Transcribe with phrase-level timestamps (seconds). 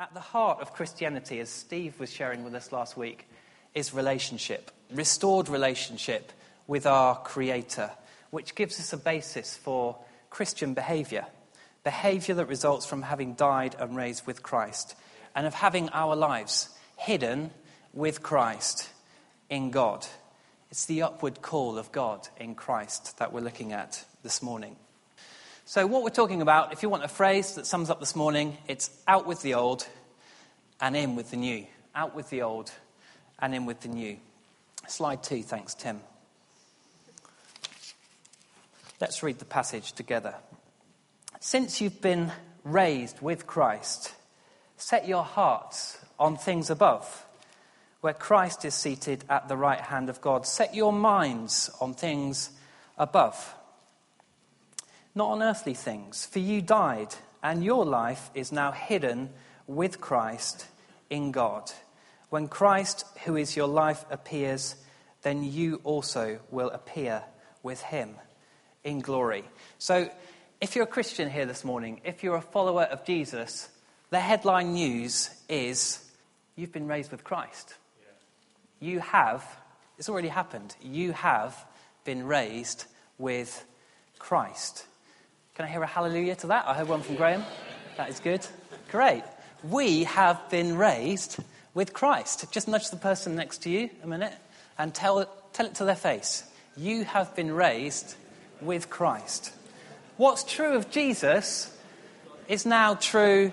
[0.00, 3.28] At the heart of Christianity, as Steve was sharing with us last week,
[3.74, 6.32] is relationship, restored relationship
[6.66, 7.90] with our Creator,
[8.30, 9.98] which gives us a basis for
[10.30, 11.26] Christian behavior.
[11.84, 14.94] Behavior that results from having died and raised with Christ,
[15.34, 17.50] and of having our lives hidden
[17.92, 18.88] with Christ
[19.50, 20.06] in God.
[20.70, 24.76] It's the upward call of God in Christ that we're looking at this morning.
[25.70, 28.58] So, what we're talking about, if you want a phrase that sums up this morning,
[28.66, 29.86] it's out with the old
[30.80, 31.64] and in with the new.
[31.94, 32.72] Out with the old
[33.38, 34.16] and in with the new.
[34.88, 36.00] Slide two, thanks, Tim.
[39.00, 40.34] Let's read the passage together.
[41.38, 42.32] Since you've been
[42.64, 44.12] raised with Christ,
[44.76, 47.24] set your hearts on things above,
[48.00, 50.48] where Christ is seated at the right hand of God.
[50.48, 52.50] Set your minds on things
[52.98, 53.54] above,
[55.14, 59.30] not on earthly things, for you died, and your life is now hidden
[59.66, 60.66] with Christ
[61.08, 61.70] in God.
[62.28, 64.76] When Christ, who is your life, appears,
[65.22, 67.22] then you also will appear
[67.62, 68.14] with him
[68.84, 69.44] in glory.
[69.78, 70.10] So,
[70.60, 73.68] if you're a Christian here this morning, if you're a follower of Jesus,
[74.10, 76.04] the headline news is
[76.54, 77.74] you've been raised with Christ.
[78.00, 78.88] Yeah.
[78.88, 79.44] You have,
[79.98, 81.64] it's already happened, you have
[82.04, 82.84] been raised
[83.18, 83.64] with
[84.18, 84.86] Christ.
[85.60, 86.66] Can I hear a hallelujah to that?
[86.66, 87.44] I heard one from Graham.
[87.98, 88.46] That is good.
[88.90, 89.22] Great.
[89.62, 91.36] We have been raised
[91.74, 92.50] with Christ.
[92.50, 94.32] Just nudge the person next to you a minute
[94.78, 96.44] and tell, tell it to their face.
[96.78, 98.14] You have been raised
[98.62, 99.52] with Christ.
[100.16, 101.76] What's true of Jesus
[102.48, 103.52] is now true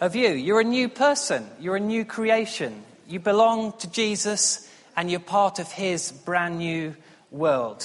[0.00, 0.30] of you.
[0.30, 2.82] You're a new person, you're a new creation.
[3.06, 6.96] You belong to Jesus and you're part of his brand new
[7.30, 7.84] world.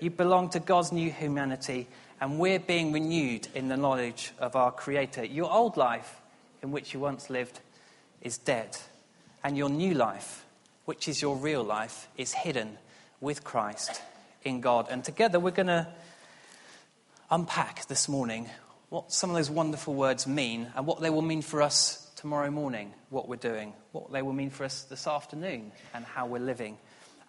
[0.00, 1.88] You belong to God's new humanity,
[2.20, 5.24] and we're being renewed in the knowledge of our Creator.
[5.24, 6.20] Your old life,
[6.62, 7.60] in which you once lived,
[8.20, 8.76] is dead,
[9.42, 10.44] and your new life,
[10.84, 12.76] which is your real life, is hidden
[13.20, 14.02] with Christ
[14.42, 14.88] in God.
[14.90, 15.88] And together we're going to
[17.30, 18.48] unpack this morning
[18.90, 22.50] what some of those wonderful words mean and what they will mean for us tomorrow
[22.50, 26.38] morning, what we're doing, what they will mean for us this afternoon, and how we're
[26.38, 26.76] living.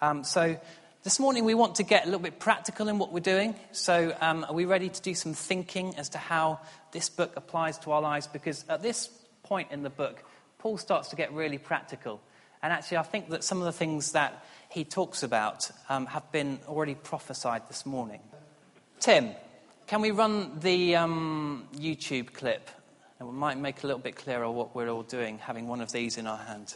[0.01, 0.59] Um, so,
[1.03, 3.55] this morning we want to get a little bit practical in what we're doing.
[3.71, 6.59] So, um, are we ready to do some thinking as to how
[6.91, 8.27] this book applies to our lives?
[8.27, 9.09] Because at this
[9.43, 10.23] point in the book,
[10.59, 12.21] Paul starts to get really practical.
[12.61, 16.31] And actually, I think that some of the things that he talks about um, have
[16.31, 18.19] been already prophesied this morning.
[18.99, 19.31] Tim,
[19.87, 22.69] can we run the um, YouTube clip?
[23.19, 25.91] And we might make a little bit clearer what we're all doing, having one of
[25.91, 26.75] these in our hand.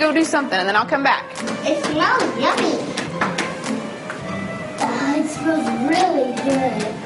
[0.00, 1.30] Go do something and then I'll come back.
[1.62, 2.72] It smells yummy.
[4.80, 6.99] Uh, it smells really good.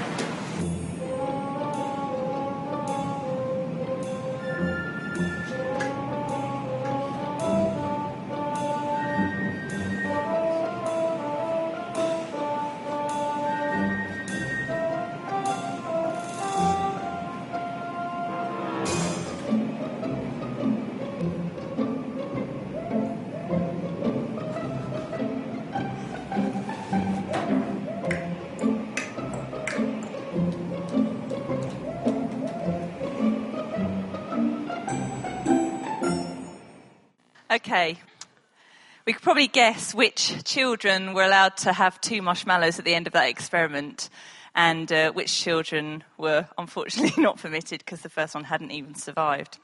[39.34, 43.28] Probably guess which children were allowed to have two marshmallows at the end of that
[43.28, 44.08] experiment
[44.54, 49.58] and uh, which children were unfortunately not permitted because the first one hadn't even survived.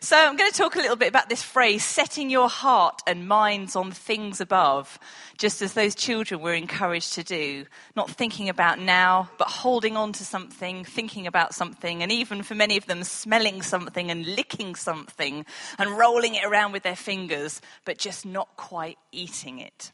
[0.00, 3.28] So I'm going to talk a little bit about this phrase, setting your heart and
[3.28, 4.98] minds on things above,
[5.38, 7.66] just as those children were encouraged to do.
[7.94, 12.56] Not thinking about now, but holding on to something, thinking about something, and even for
[12.56, 15.46] many of them, smelling something and licking something
[15.78, 19.92] and rolling it around with their fingers, but just not quite eating it.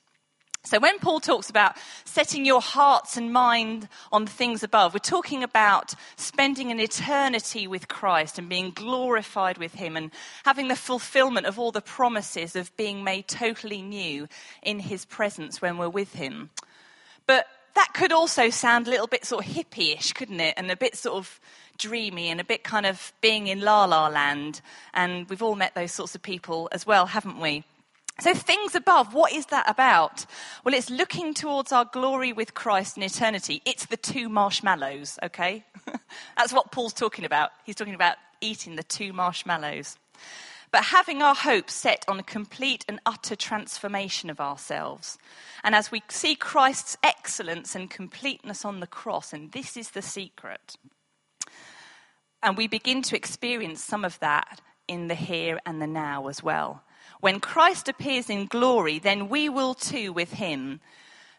[0.65, 4.99] So, when Paul talks about setting your hearts and mind on the things above, we're
[4.99, 10.11] talking about spending an eternity with Christ and being glorified with Him and
[10.45, 14.29] having the fulfillment of all the promises of being made totally new
[14.63, 16.51] in His presence when we're with Him.
[17.27, 20.55] But that could also sound a little bit sort of hippie-ish, couldn't it?
[20.57, 21.41] And a bit sort of
[21.79, 24.61] dreamy and a bit kind of being in la la land.
[24.93, 27.63] And we've all met those sorts of people as well, haven't we?
[28.21, 30.27] So, things above, what is that about?
[30.65, 33.63] Well, it's looking towards our glory with Christ in eternity.
[33.65, 35.65] It's the two marshmallows, okay?
[36.37, 37.51] That's what Paul's talking about.
[37.65, 39.99] He's talking about eating the two marshmallows.
[40.71, 45.17] But having our hope set on a complete and utter transformation of ourselves.
[45.63, 50.03] And as we see Christ's excellence and completeness on the cross, and this is the
[50.03, 50.77] secret.
[52.43, 56.43] And we begin to experience some of that in the here and the now as
[56.43, 56.83] well.
[57.21, 60.81] When Christ appears in glory, then we will too with him.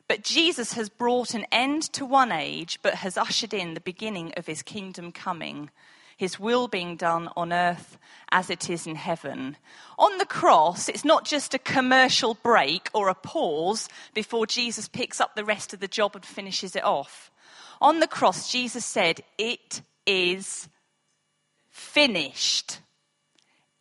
[0.07, 4.33] But Jesus has brought an end to one age, but has ushered in the beginning
[4.35, 5.69] of his kingdom coming,
[6.17, 7.97] his will being done on earth
[8.31, 9.55] as it is in heaven.
[9.97, 15.21] On the cross, it's not just a commercial break or a pause before Jesus picks
[15.21, 17.31] up the rest of the job and finishes it off.
[17.79, 20.67] On the cross, Jesus said, It is
[21.69, 22.79] finished.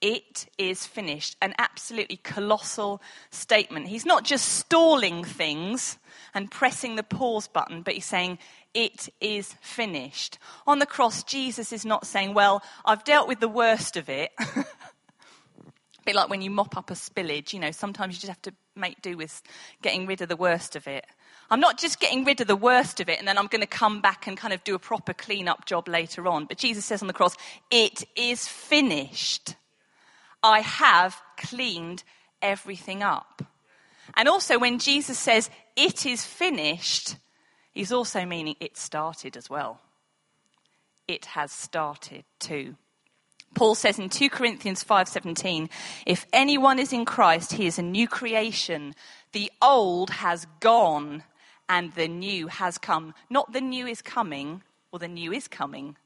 [0.00, 1.36] It is finished.
[1.42, 3.88] An absolutely colossal statement.
[3.88, 5.98] He's not just stalling things
[6.34, 8.38] and pressing the pause button, but he's saying,
[8.74, 10.38] It is finished.
[10.66, 14.30] On the cross, Jesus is not saying, Well, I've dealt with the worst of it.
[14.38, 14.64] a
[16.04, 18.54] bit like when you mop up a spillage, you know, sometimes you just have to
[18.76, 19.42] make do with
[19.82, 21.04] getting rid of the worst of it.
[21.50, 23.66] I'm not just getting rid of the worst of it and then I'm going to
[23.66, 26.44] come back and kind of do a proper clean up job later on.
[26.44, 27.36] But Jesus says on the cross,
[27.70, 29.56] It is finished.
[30.42, 32.04] I have cleaned
[32.40, 33.42] everything up.
[34.14, 37.16] And also, when Jesus says, it is finished,
[37.72, 39.80] he's also meaning it started as well.
[41.06, 42.76] It has started too.
[43.54, 45.70] Paul says in 2 Corinthians 5:17,
[46.06, 48.94] if anyone is in Christ, he is a new creation.
[49.32, 51.24] The old has gone
[51.68, 53.14] and the new has come.
[53.30, 54.62] Not the new is coming
[54.92, 55.96] or the new is coming.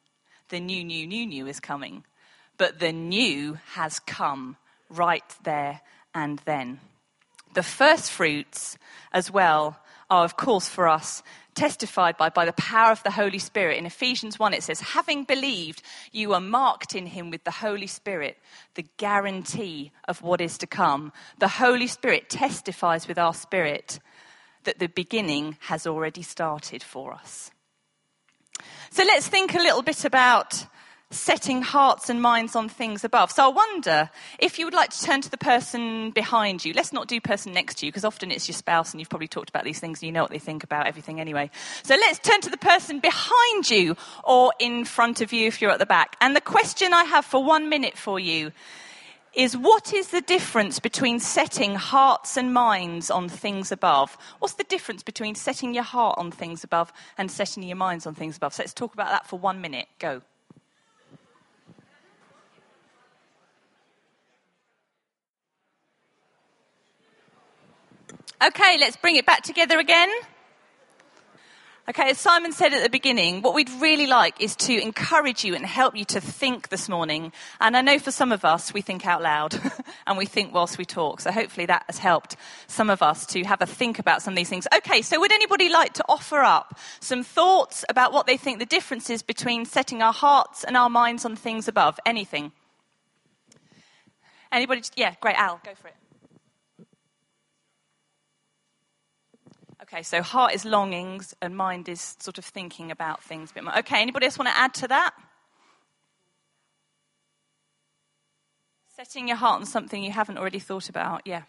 [0.48, 2.04] The new new new new is coming
[2.58, 4.56] but the new has come
[4.88, 5.80] right there
[6.14, 6.80] and then.
[7.54, 8.78] The first fruits,
[9.12, 9.78] as well,
[10.08, 11.22] are, of course, for us
[11.54, 13.78] testified by by the power of the Holy Spirit.
[13.78, 17.86] In Ephesians 1, it says, Having believed, you are marked in him with the Holy
[17.86, 18.38] Spirit,
[18.74, 21.12] the guarantee of what is to come.
[21.38, 23.98] The Holy Spirit testifies with our spirit
[24.64, 27.50] that the beginning has already started for us.
[28.90, 30.66] So let's think a little bit about
[31.12, 33.30] setting hearts and minds on things above.
[33.30, 36.72] So I wonder if you would like to turn to the person behind you.
[36.72, 39.28] Let's not do person next to you because often it's your spouse and you've probably
[39.28, 41.50] talked about these things and you know what they think about everything anyway.
[41.82, 45.70] So let's turn to the person behind you or in front of you if you're
[45.70, 46.16] at the back.
[46.20, 48.52] And the question I have for one minute for you
[49.34, 54.16] is what is the difference between setting hearts and minds on things above?
[54.38, 58.14] What's the difference between setting your heart on things above and setting your minds on
[58.14, 58.52] things above?
[58.54, 59.88] So let's talk about that for one minute.
[59.98, 60.22] Go.
[68.44, 70.10] Okay, let's bring it back together again.
[71.88, 75.54] Okay, as Simon said at the beginning, what we'd really like is to encourage you
[75.54, 77.32] and help you to think this morning.
[77.60, 79.60] And I know for some of us, we think out loud
[80.06, 81.20] and we think whilst we talk.
[81.20, 82.34] So hopefully that has helped
[82.66, 84.66] some of us to have a think about some of these things.
[84.74, 88.66] Okay, so would anybody like to offer up some thoughts about what they think the
[88.66, 92.00] difference is between setting our hearts and our minds on things above?
[92.04, 92.50] Anything?
[94.50, 94.82] Anybody?
[94.96, 95.36] Yeah, great.
[95.36, 95.94] Al, go for it.
[99.92, 103.64] Okay, so heart is longings and mind is sort of thinking about things a bit
[103.64, 103.76] more.
[103.80, 105.12] Okay, anybody else want to add to that?
[108.96, 111.42] Setting your heart on something you haven't already thought about, yeah.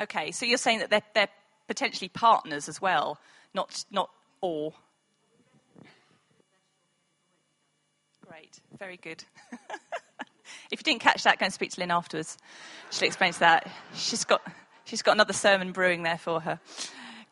[0.00, 1.28] Okay, so you're saying that they're, they're
[1.68, 3.18] potentially partners as well,
[3.54, 4.72] not, not or.
[8.26, 9.22] Great, very good.
[10.72, 12.36] if you didn't catch that, go and speak to Lynn afterwards.
[12.90, 13.70] She'll explain to that.
[13.94, 14.42] She's got.
[14.84, 16.60] She's got another sermon brewing there for her.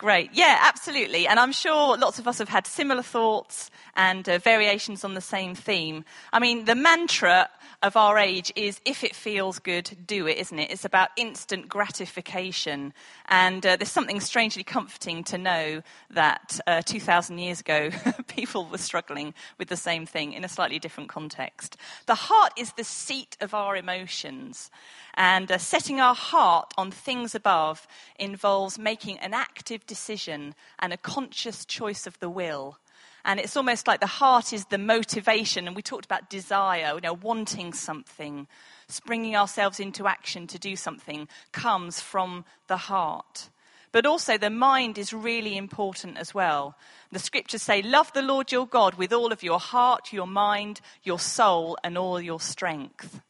[0.00, 0.30] Great.
[0.32, 1.26] Yeah, absolutely.
[1.26, 5.20] And I'm sure lots of us have had similar thoughts and uh, variations on the
[5.20, 6.06] same theme.
[6.32, 7.50] I mean, the mantra
[7.82, 10.70] of our age is if it feels good, do it, isn't it?
[10.70, 12.94] It's about instant gratification.
[13.28, 17.90] And uh, there's something strangely comforting to know that uh, 2,000 years ago,
[18.26, 21.76] people were struggling with the same thing in a slightly different context.
[22.06, 24.70] The heart is the seat of our emotions.
[25.14, 27.86] And uh, setting our heart on things above
[28.18, 32.78] involves making an active decision and a conscious choice of the will.
[33.24, 35.66] And it's almost like the heart is the motivation.
[35.66, 38.46] And we talked about desire, you know, wanting something,
[38.88, 43.50] springing ourselves into action to do something comes from the heart.
[43.92, 46.76] But also, the mind is really important as well.
[47.10, 50.80] The scriptures say, Love the Lord your God with all of your heart, your mind,
[51.02, 53.20] your soul, and all your strength.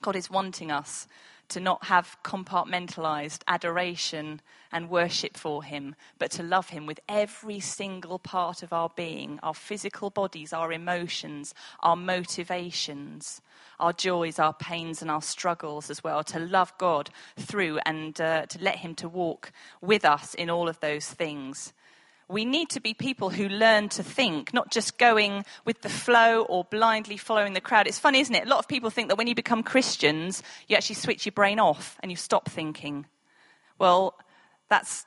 [0.00, 1.06] God is wanting us
[1.48, 4.40] to not have compartmentalized adoration
[4.70, 9.40] and worship for Him, but to love Him with every single part of our being
[9.42, 13.40] our physical bodies, our emotions, our motivations,
[13.80, 16.22] our joys, our pains, and our struggles as well.
[16.24, 20.68] To love God through and uh, to let Him to walk with us in all
[20.68, 21.72] of those things
[22.28, 26.42] we need to be people who learn to think, not just going with the flow
[26.42, 27.86] or blindly following the crowd.
[27.86, 28.46] It's funny, isn't it?
[28.46, 31.58] A lot of people think that when you become Christians, you actually switch your brain
[31.58, 33.06] off and you stop thinking.
[33.78, 34.14] Well,
[34.68, 35.06] that's,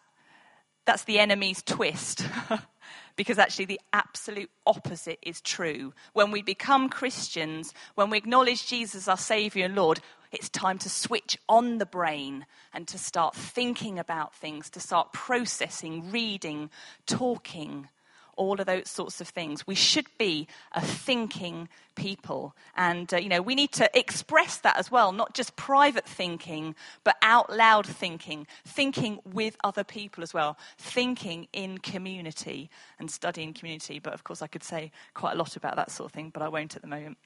[0.86, 2.26] that's the enemy's twist.
[3.16, 5.94] because actually the absolute opposite is true.
[6.14, 10.00] When we become Christians, when we acknowledge Jesus as our Saviour and Lord,
[10.32, 15.14] it's time to switch on the brain and to start thinking about things, to start
[15.14, 16.70] processing, reading,
[17.06, 17.90] talking,
[18.38, 19.68] all of those sorts of things.
[19.68, 22.56] We should be a thinking people.
[22.76, 26.76] And, uh, you know, we need to express that as well, not just private thinking,
[27.04, 32.70] but out loud thinking, thinking with other people as well, thinking in community
[33.00, 34.00] and studying community.
[34.00, 36.42] But of course, I could say quite a lot about that sort of thing, but
[36.42, 37.18] I won't at the moment.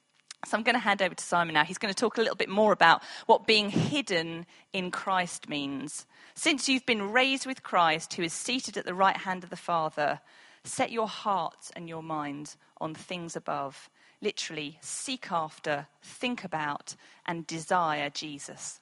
[0.44, 1.64] So I'm going to hand over to Simon now.
[1.64, 6.06] He's going to talk a little bit more about what being hidden in Christ means.
[6.34, 9.56] Since you've been raised with Christ, who is seated at the right hand of the
[9.56, 10.20] Father,
[10.62, 13.88] set your hearts and your minds on things above.
[14.20, 16.94] Literally, seek after, think about,
[17.26, 18.80] and desire Jesus.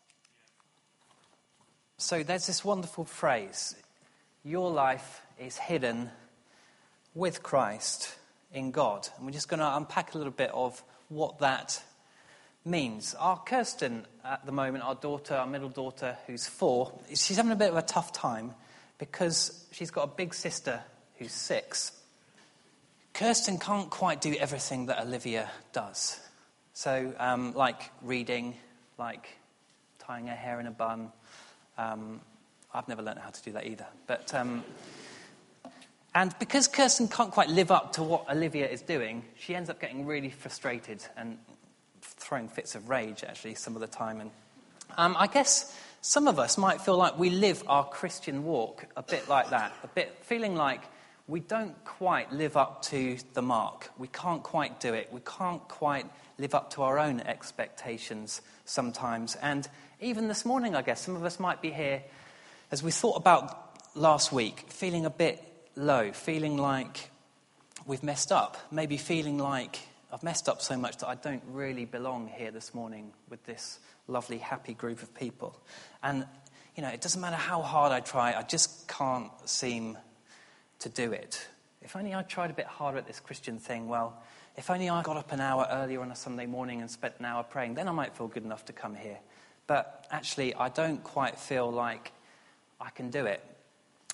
[1.97, 3.77] So there's this wonderful phrase
[4.45, 6.11] your life is hidden
[7.15, 8.15] with Christ
[8.53, 9.09] in God.
[9.17, 10.83] And we're just going to unpack a little bit of
[11.15, 11.83] what that
[12.65, 13.15] means.
[13.15, 17.57] Our Kirsten, at the moment, our daughter, our middle daughter, who's four, she's having a
[17.57, 18.55] bit of a tough time
[18.99, 20.83] because she's got a big sister
[21.19, 21.93] who's six.
[23.13, 26.19] Kirsten can't quite do everything that Olivia does.
[26.73, 28.57] So, um, like reading,
[28.99, 29.29] like
[30.01, 31.13] tying her hair in a bun.
[31.79, 32.21] Um,
[32.73, 33.87] I've never learned how to do that either.
[34.09, 34.65] But um,
[36.15, 39.81] and because Kirsten can't quite live up to what Olivia is doing, she ends up
[39.81, 41.39] getting really frustrated and
[42.01, 44.21] throwing fits of rage, actually, some of the time.
[44.21, 44.31] And
[44.97, 49.03] um, I guess some of us might feel like we live our Christian walk a
[49.03, 50.83] bit like that, a bit feeling like
[51.27, 53.91] we don't quite live up to the mark.
[53.99, 55.09] We can't quite do it.
[55.13, 56.07] We can't quite
[56.39, 59.35] live up to our own expectations sometimes.
[59.37, 59.67] And
[60.01, 62.03] even this morning, I guess, some of us might be here
[62.71, 65.43] as we thought about last week, feeling a bit
[65.77, 67.11] low, feeling like
[67.87, 69.81] we've messed up, maybe feeling like
[70.13, 73.81] I've messed up so much that I don't really belong here this morning with this
[74.07, 75.59] lovely, happy group of people.
[76.03, 76.27] And,
[76.77, 79.99] you know, it doesn't matter how hard I try, I just can't seem
[80.81, 81.47] to do it.
[81.83, 84.23] If only I tried a bit harder at this Christian thing, well,
[84.57, 87.25] if only I got up an hour earlier on a Sunday morning and spent an
[87.25, 89.19] hour praying, then I might feel good enough to come here.
[89.67, 92.13] But actually, I don't quite feel like
[92.81, 93.43] I can do it.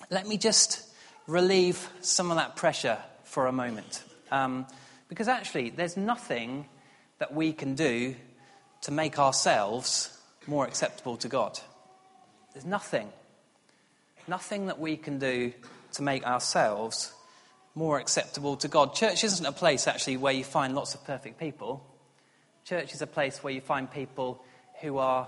[0.09, 0.90] Let me just
[1.27, 4.03] relieve some of that pressure for a moment.
[4.31, 4.65] Um,
[5.07, 6.65] because actually, there's nothing
[7.19, 8.15] that we can do
[8.81, 11.59] to make ourselves more acceptable to God.
[12.53, 13.09] There's nothing.
[14.27, 15.53] Nothing that we can do
[15.93, 17.13] to make ourselves
[17.75, 18.95] more acceptable to God.
[18.95, 21.85] Church isn't a place, actually, where you find lots of perfect people.
[22.65, 24.43] Church is a place where you find people
[24.81, 25.27] who are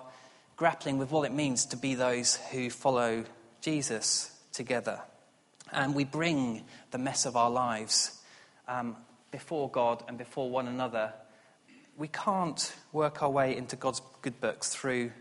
[0.55, 3.23] grappling with what it means to be those who follow
[3.61, 5.01] Jesus together
[5.73, 8.19] and we bring the mess of our lives
[8.67, 8.95] um,
[9.31, 11.13] before God and before one another,
[11.97, 15.11] we can't work our way into God's good books through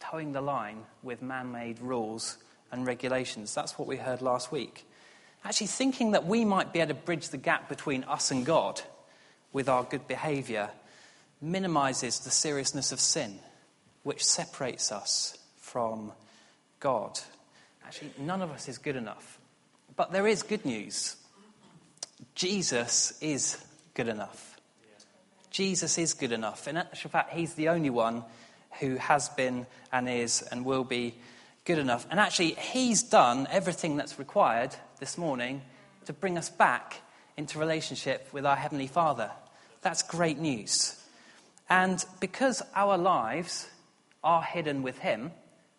[0.00, 2.38] toeing the line with man made rules
[2.72, 3.54] and regulations.
[3.54, 4.86] That's what we heard last week.
[5.44, 8.80] Actually, thinking that we might be able to bridge the gap between us and God
[9.52, 10.70] with our good behavior
[11.40, 13.38] minimizes the seriousness of sin,
[14.02, 16.12] which separates us from
[16.78, 17.18] God.
[17.84, 19.39] Actually, none of us is good enough.
[19.96, 21.16] But there is good news.
[22.34, 23.62] Jesus is
[23.94, 24.56] good enough.
[25.50, 26.68] Jesus is good enough.
[26.68, 28.24] In actual fact, he's the only one
[28.78, 31.14] who has been and is and will be
[31.64, 32.06] good enough.
[32.10, 35.62] And actually, he's done everything that's required this morning
[36.06, 37.02] to bring us back
[37.36, 39.30] into relationship with our Heavenly Father.
[39.82, 40.96] That's great news.
[41.68, 43.68] And because our lives
[44.22, 45.32] are hidden with Him,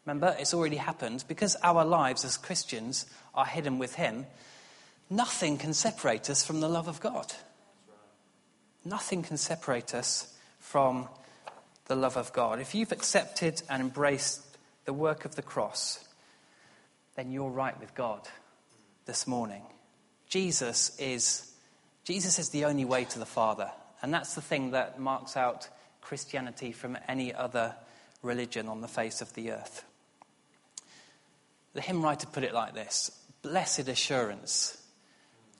[0.05, 4.25] remember, it's already happened, because our lives as Christians are hidden with Him,
[5.09, 7.33] nothing can separate us from the love of God.
[8.83, 11.07] Nothing can separate us from
[11.85, 12.59] the love of God.
[12.59, 14.41] If you've accepted and embraced
[14.85, 16.03] the work of the cross,
[17.15, 18.27] then you're right with God
[19.05, 19.61] this morning.
[20.27, 21.51] Jesus is,
[22.03, 23.69] Jesus is the only way to the Father.
[24.01, 25.67] And that's the thing that marks out
[26.01, 27.75] Christianity from any other
[28.23, 29.85] religion on the face of the earth.
[31.73, 33.11] The hymn writer put it like this
[33.41, 34.77] Blessed assurance,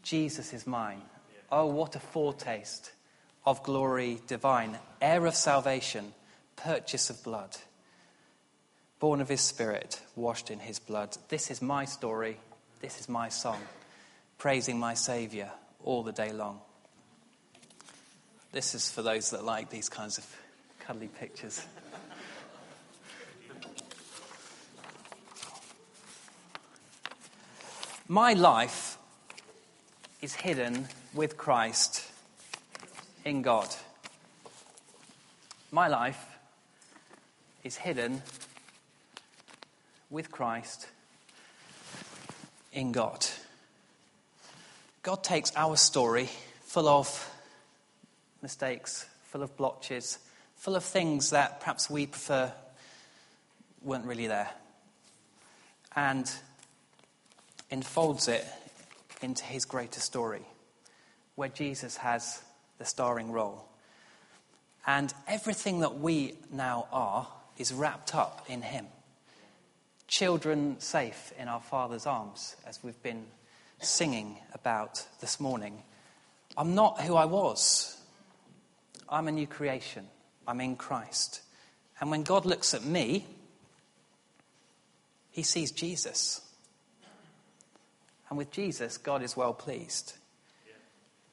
[0.04, 1.02] Jesus is mine.
[1.52, 2.92] Oh, what a foretaste
[3.46, 6.14] of glory divine, heir of salvation,
[6.56, 7.58] purchase of blood,
[9.00, 11.18] born of his spirit, washed in his blood.
[11.30, 12.38] This is my story,
[12.82, 13.60] this is my song,
[14.38, 15.50] praising my Saviour
[15.84, 16.60] all the day long.
[18.52, 20.36] This is for those that like these kinds of
[20.80, 21.66] cuddly pictures.
[28.12, 28.98] My life
[30.22, 32.06] is hidden with Christ
[33.24, 33.74] in God.
[35.72, 36.22] My life
[37.64, 38.22] is hidden
[40.10, 40.90] with Christ
[42.74, 43.26] in God.
[45.04, 46.28] God takes our story,
[46.64, 47.34] full of
[48.42, 50.20] mistakes, full of blotches,
[50.58, 52.52] full of things that perhaps we prefer
[53.82, 54.50] weren't really there,
[55.96, 56.30] and
[57.72, 58.46] enfolds it
[59.22, 60.46] into his greater story,
[61.36, 62.42] where Jesus has
[62.78, 63.68] the starring role.
[64.86, 68.88] And everything that we now are is wrapped up in Him.
[70.08, 73.26] Children safe in our Father's arms, as we've been
[73.80, 75.84] singing about this morning.
[76.58, 77.98] I'm not who I was.
[79.08, 80.08] I'm a new creation.
[80.48, 81.42] I'm in Christ.
[82.00, 83.26] And when God looks at me,
[85.30, 86.42] He sees Jesus.
[88.32, 90.14] And with Jesus, God is well pleased.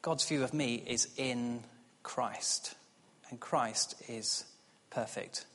[0.02, 1.62] God's view of me is in
[2.02, 2.74] Christ,
[3.30, 4.44] and Christ is
[4.90, 5.46] perfect.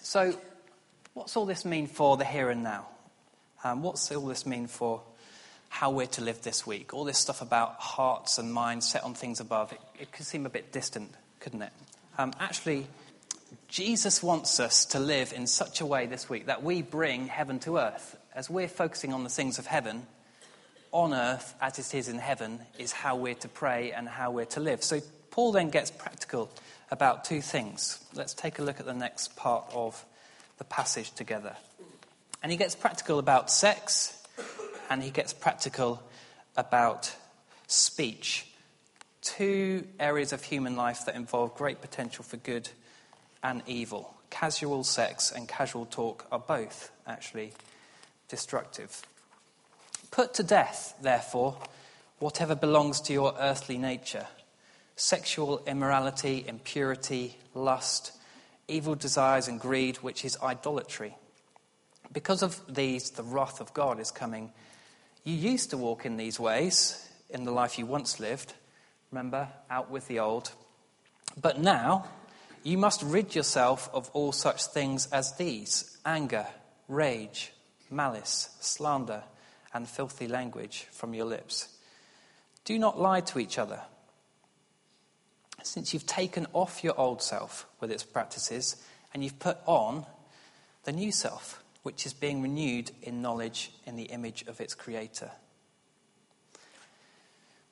[0.00, 0.34] So,
[1.12, 2.86] what's all this mean for the here and now?
[3.62, 5.02] Um, what's all this mean for
[5.68, 6.94] how we're to live this week?
[6.94, 10.46] All this stuff about hearts and minds set on things above, it, it could seem
[10.46, 11.72] a bit distant, couldn't it?
[12.16, 12.86] Um, actually,
[13.68, 17.58] Jesus wants us to live in such a way this week that we bring heaven
[17.60, 18.16] to earth.
[18.34, 20.06] As we're focusing on the things of heaven,
[20.90, 24.44] on earth as it is in heaven is how we're to pray and how we're
[24.46, 24.82] to live.
[24.82, 26.50] So Paul then gets practical
[26.90, 28.04] about two things.
[28.12, 30.04] Let's take a look at the next part of
[30.58, 31.56] the passage together.
[32.42, 34.20] And he gets practical about sex
[34.90, 36.02] and he gets practical
[36.56, 37.14] about
[37.68, 38.46] speech.
[39.22, 42.68] Two areas of human life that involve great potential for good
[43.44, 44.12] and evil.
[44.30, 47.52] Casual sex and casual talk are both actually
[48.34, 49.02] destructive.
[50.10, 51.56] Put to death, therefore,
[52.18, 54.26] whatever belongs to your earthly nature
[54.96, 58.10] sexual immorality, impurity, lust,
[58.66, 61.16] evil desires, and greed, which is idolatry.
[62.12, 64.52] Because of these, the wrath of God is coming.
[65.22, 68.54] You used to walk in these ways in the life you once lived.
[69.12, 70.50] Remember, out with the old.
[71.40, 72.06] But now,
[72.64, 76.46] you must rid yourself of all such things as these anger,
[76.88, 77.52] rage,
[77.94, 79.22] malice, slander
[79.72, 81.68] and filthy language from your lips.
[82.64, 83.80] Do not lie to each other.
[85.62, 88.76] Since you've taken off your old self with its practices
[89.12, 90.06] and you've put on
[90.84, 95.30] the new self, which is being renewed in knowledge in the image of its creator.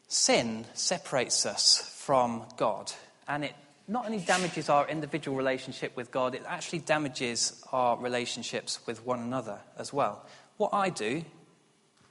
[0.09, 2.93] Sin separates us from God,
[3.27, 3.55] and it
[3.89, 9.21] not only damages our individual relationship with God, it actually damages our relationships with one
[9.21, 10.25] another as well.
[10.57, 11.25] What I do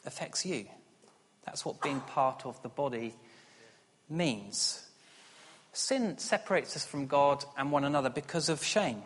[0.05, 0.65] affects you.
[1.45, 3.15] That's what being part of the body
[4.09, 4.87] means.
[5.73, 9.03] Sin separates us from God and one another because of shame.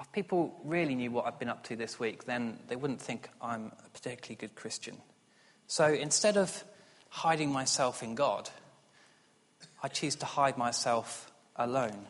[0.00, 3.28] If people really knew what I've been up to this week, then they wouldn't think
[3.40, 4.96] I'm a particularly good Christian.
[5.66, 6.64] So instead of
[7.08, 8.50] hiding myself in God,
[9.84, 12.06] I choose to hide myself alone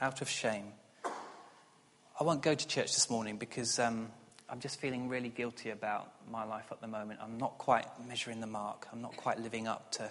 [0.00, 0.66] out of shame.
[1.04, 4.12] I won't go to church this morning because um,
[4.48, 7.18] I'm just feeling really guilty about my life at the moment.
[7.20, 8.86] I'm not quite measuring the mark.
[8.92, 10.08] I'm not quite living up to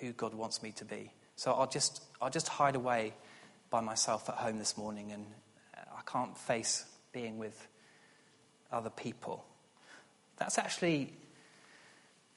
[0.00, 1.12] who God wants me to be.
[1.36, 3.12] So I'll just, I'll just hide away
[3.68, 5.26] by myself at home this morning and
[5.76, 7.68] I can't face being with
[8.72, 9.44] other people.
[10.38, 11.12] That's actually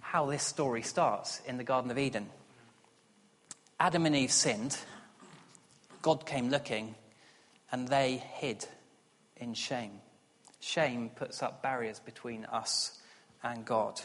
[0.01, 2.27] how this story starts in the Garden of Eden.
[3.81, 4.77] Adam and Eve sinned,
[6.03, 6.93] God came looking,
[7.71, 8.63] and they hid
[9.37, 9.93] in shame.
[10.59, 12.99] Shame puts up barriers between us
[13.41, 13.99] and God.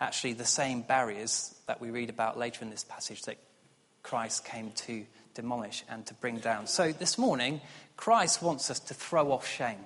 [0.00, 3.36] Actually, the same barriers that we read about later in this passage that
[4.02, 6.66] Christ came to demolish and to bring down.
[6.66, 7.60] So this morning,
[7.96, 9.84] Christ wants us to throw off shame.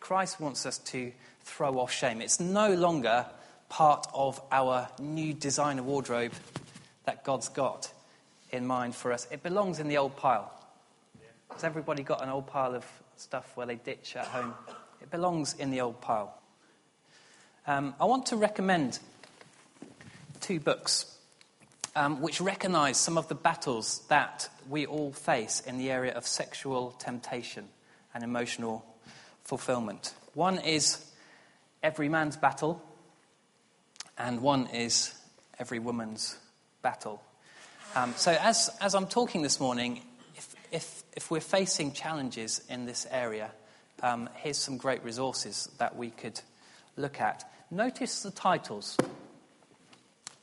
[0.00, 2.22] Christ wants us to throw off shame.
[2.22, 3.26] It's no longer
[3.68, 6.32] part of our new designer wardrobe
[7.04, 7.92] that God's got
[8.52, 9.26] in mind for us.
[9.30, 10.52] It belongs in the old pile.
[11.50, 12.84] Has everybody got an old pile of
[13.16, 14.54] stuff where they ditch at home?
[15.00, 16.38] It belongs in the old pile.
[17.66, 18.98] Um, I want to recommend
[20.40, 21.12] two books
[21.94, 26.26] um, which recognize some of the battles that we all face in the area of
[26.26, 27.68] sexual temptation
[28.14, 28.84] and emotional
[29.44, 30.14] fulfillment.
[30.34, 31.04] One is
[31.82, 32.82] Every Man's Battle,
[34.16, 35.14] and one is
[35.58, 36.38] Every Woman's
[36.80, 37.22] Battle.
[37.94, 40.00] Um, so, as, as I'm talking this morning,
[40.34, 43.50] if, if, if we're facing challenges in this area,
[44.02, 46.40] um, here's some great resources that we could
[46.96, 47.44] look at.
[47.70, 48.96] Notice the titles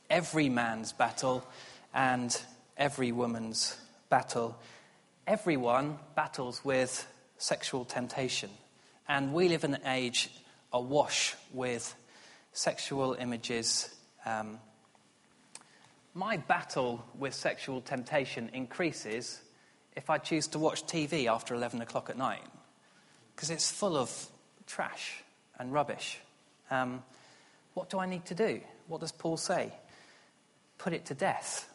[0.08, 1.44] Every Man's Battle
[1.92, 2.40] and
[2.76, 3.76] Every Woman's
[4.10, 4.56] Battle.
[5.26, 7.04] Everyone battles with
[7.38, 8.50] sexual temptation,
[9.08, 10.30] and we live in an age
[10.72, 11.96] awash with
[12.52, 13.92] sexual images.
[14.24, 14.60] Um,
[16.14, 19.40] my battle with sexual temptation increases
[19.96, 22.42] if I choose to watch TV after 11 o'clock at night,
[23.34, 24.26] because it's full of
[24.66, 25.22] trash
[25.58, 26.18] and rubbish.
[26.70, 27.02] Um,
[27.74, 28.60] what do I need to do?
[28.88, 29.72] What does Paul say?
[30.78, 31.68] Put it to death,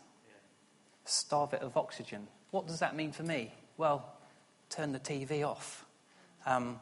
[1.06, 2.28] starve it of oxygen.
[2.52, 3.54] What does that mean for me?
[3.78, 4.06] Well,
[4.70, 5.86] turn the TV off.
[6.46, 6.80] Um,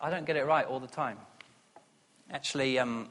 [0.00, 1.18] I don't get it right all the time.
[2.30, 3.08] Actually, um,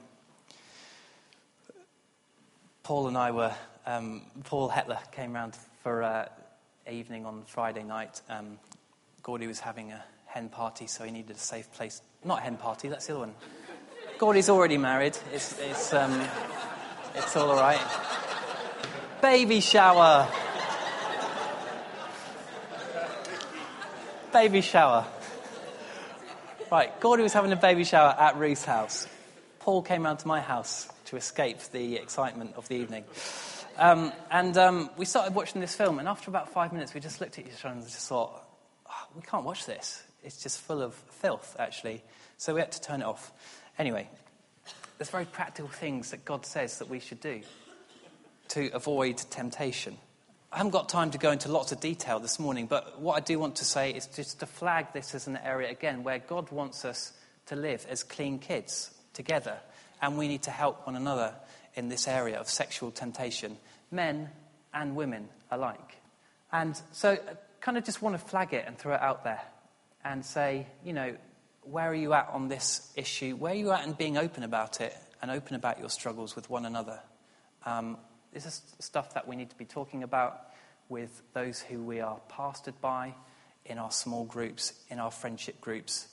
[2.84, 3.54] Paul and I were,
[3.86, 6.28] um, Paul Hetler came round for uh,
[6.90, 8.22] evening on Friday night.
[8.28, 8.58] Um,
[9.22, 12.02] Gordy was having a hen party, so he needed a safe place.
[12.24, 13.36] Not hen party, that's the other one.
[14.18, 15.16] Gordy's already married.
[15.32, 16.28] It's, it's, um,
[17.14, 17.80] it's all right.
[19.22, 20.28] Baby shower.
[24.34, 25.06] Baby shower.
[26.72, 29.08] Right, Gordy was having a baby shower at Ruth's house.
[29.60, 33.04] Paul came round to my house to escape the excitement of the evening.
[33.78, 37.20] Um, and um, we started watching this film, and after about five minutes, we just
[37.20, 38.42] looked at each other and just thought,
[38.90, 40.04] oh, we can't watch this.
[40.24, 42.02] It's just full of filth, actually.
[42.38, 43.34] So we had to turn it off.
[43.78, 44.08] Anyway,
[44.98, 47.42] there's very practical things that God says that we should do
[48.50, 49.98] to avoid temptation.
[50.50, 53.20] I haven't got time to go into lots of detail this morning, but what I
[53.20, 56.52] do want to say is just to flag this as an area again where God
[56.52, 57.12] wants us
[57.48, 59.58] to live as clean kids together,
[60.02, 61.36] and we need to help one another
[61.76, 63.58] in this area of sexual temptation,
[63.92, 64.30] men
[64.74, 65.98] and women alike.
[66.52, 67.20] And so, I
[67.62, 69.42] kind of just want to flag it and throw it out there
[70.04, 71.16] and say, you know,
[71.64, 73.36] where are you at on this issue?
[73.36, 76.50] Where are you at in being open about it and open about your struggles with
[76.50, 77.00] one another?
[77.66, 77.98] Um,
[78.34, 80.42] this is stuff that we need to be talking about
[80.90, 83.14] with those who we are pastored by,
[83.66, 86.08] in our small groups, in our friendship groups.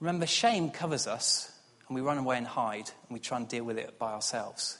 [0.00, 1.52] Remember, shame covers us,
[1.88, 4.78] and we run away and hide, and we try and deal with it by ourselves.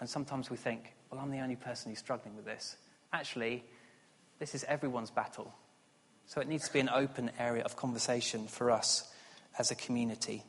[0.00, 2.76] And sometimes we think, well, I'm the only person who's struggling with this.
[3.12, 3.64] Actually,
[4.38, 5.52] this is everyone's battle.
[6.26, 9.12] So it needs to be an open area of conversation for us
[9.58, 10.44] as a community.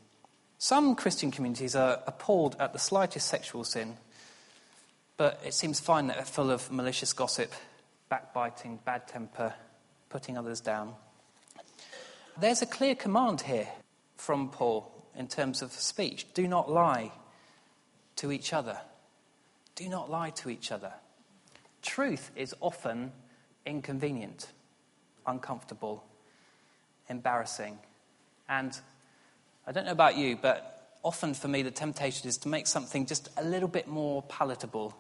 [0.58, 3.98] Some Christian communities are appalled at the slightest sexual sin
[5.22, 7.54] but it seems fine that they're full of malicious gossip,
[8.10, 9.54] backbiting, bad temper,
[10.10, 10.96] putting others down.
[12.40, 13.68] There's a clear command here
[14.18, 17.12] from Paul in terms of speech do not lie
[18.18, 18.78] to each other.
[19.76, 20.94] Do not lie to each other.
[21.82, 23.12] Truth is often
[23.66, 24.48] inconvenient,
[25.26, 26.04] uncomfortable,
[27.10, 27.80] embarrassing.
[28.48, 28.78] And
[29.66, 33.06] I don't know about you, but often for me, the temptation is to make something
[33.06, 34.96] just a little bit more palatable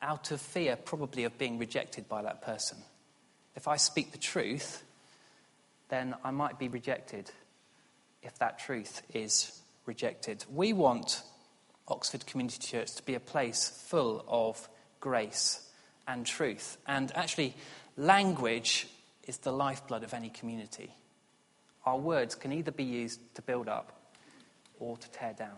[0.00, 2.78] out of fear, probably, of being rejected by that person.
[3.56, 4.84] If I speak the truth,
[5.88, 7.30] then I might be rejected
[8.28, 10.44] if that truth is rejected.
[10.54, 11.22] We want
[11.88, 14.68] Oxford Community Church to be a place full of
[15.00, 15.66] grace
[16.06, 16.76] and truth.
[16.86, 17.54] And actually,
[17.96, 18.86] language
[19.26, 20.94] is the lifeblood of any community.
[21.86, 24.12] Our words can either be used to build up
[24.78, 25.56] or to tear down.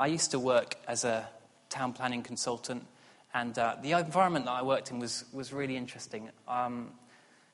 [0.00, 1.28] I used to work as a
[1.68, 2.86] town planning consultant,
[3.34, 6.30] And uh, the environment that I worked in was, was really interesting.
[6.46, 6.92] Um,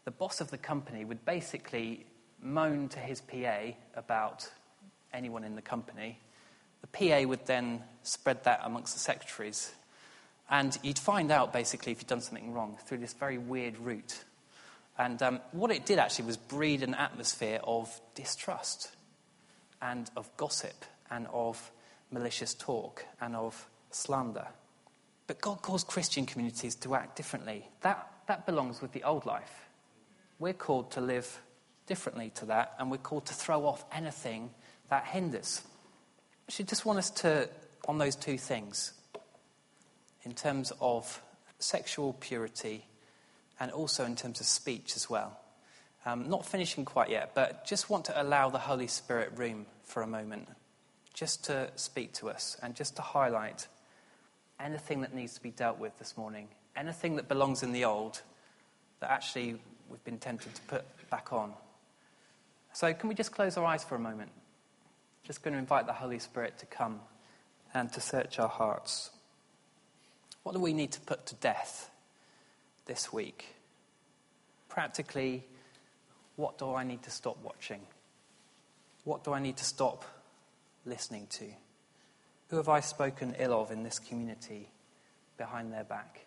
[0.04, 2.06] the boss of the company would basically
[2.42, 4.48] moan to his PA about
[5.12, 6.18] anyone in the company.
[6.80, 9.72] The PA would then spread that amongst the secretaries.
[10.48, 14.24] And you'd find out basically if you'd done something wrong through this very weird route.
[14.98, 18.90] And um, what it did actually was breed an atmosphere of distrust
[19.80, 21.70] and of gossip and of
[22.10, 24.46] malicious talk and of slander.
[25.26, 27.68] But God calls Christian communities to act differently.
[27.82, 29.68] That, that belongs with the old life.
[30.40, 31.40] We're called to live
[31.90, 34.48] differently to that, and we're called to throw off anything
[34.90, 35.60] that hinders.
[36.48, 37.50] I just want us to,
[37.88, 38.92] on those two things,
[40.22, 41.20] in terms of
[41.58, 42.84] sexual purity
[43.58, 45.36] and also in terms of speech as well.
[46.06, 50.02] Um, not finishing quite yet, but just want to allow the Holy Spirit room for
[50.02, 50.46] a moment,
[51.12, 53.66] just to speak to us and just to highlight
[54.60, 58.22] anything that needs to be dealt with this morning, anything that belongs in the old
[59.00, 59.56] that actually
[59.88, 61.52] we've been tempted to put back on.
[62.72, 64.30] So, can we just close our eyes for a moment?
[65.24, 67.00] Just going to invite the Holy Spirit to come
[67.74, 69.10] and to search our hearts.
[70.42, 71.90] What do we need to put to death
[72.86, 73.54] this week?
[74.68, 75.44] Practically,
[76.36, 77.80] what do I need to stop watching?
[79.04, 80.04] What do I need to stop
[80.86, 81.44] listening to?
[82.48, 84.68] Who have I spoken ill of in this community
[85.36, 86.26] behind their back?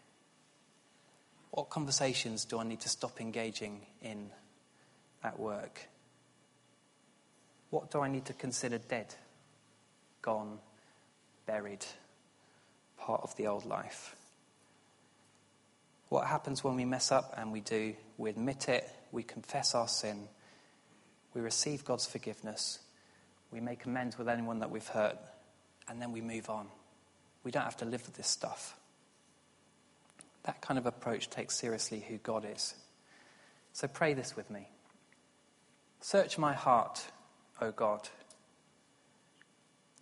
[1.51, 4.29] What conversations do I need to stop engaging in
[5.23, 5.87] at work?
[7.73, 9.15] What do I need to consider dead,
[10.21, 10.59] gone,
[11.47, 11.83] buried,
[12.99, 14.15] part of the old life?
[16.09, 17.95] What happens when we mess up and we do?
[18.19, 20.27] We admit it, we confess our sin,
[21.33, 22.77] we receive God's forgiveness,
[23.51, 25.17] we make amends with anyone that we've hurt,
[25.87, 26.67] and then we move on.
[27.43, 28.77] We don't have to live with this stuff.
[30.43, 32.75] That kind of approach takes seriously who God is.
[33.71, 34.67] So pray this with me.
[36.01, 37.03] Search my heart,
[37.63, 38.09] O God.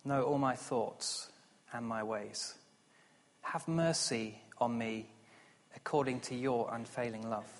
[0.04, 1.30] Know all my thoughts
[1.72, 2.54] and my ways.
[3.42, 5.06] Have mercy on me
[5.76, 7.50] according to your unfailing love.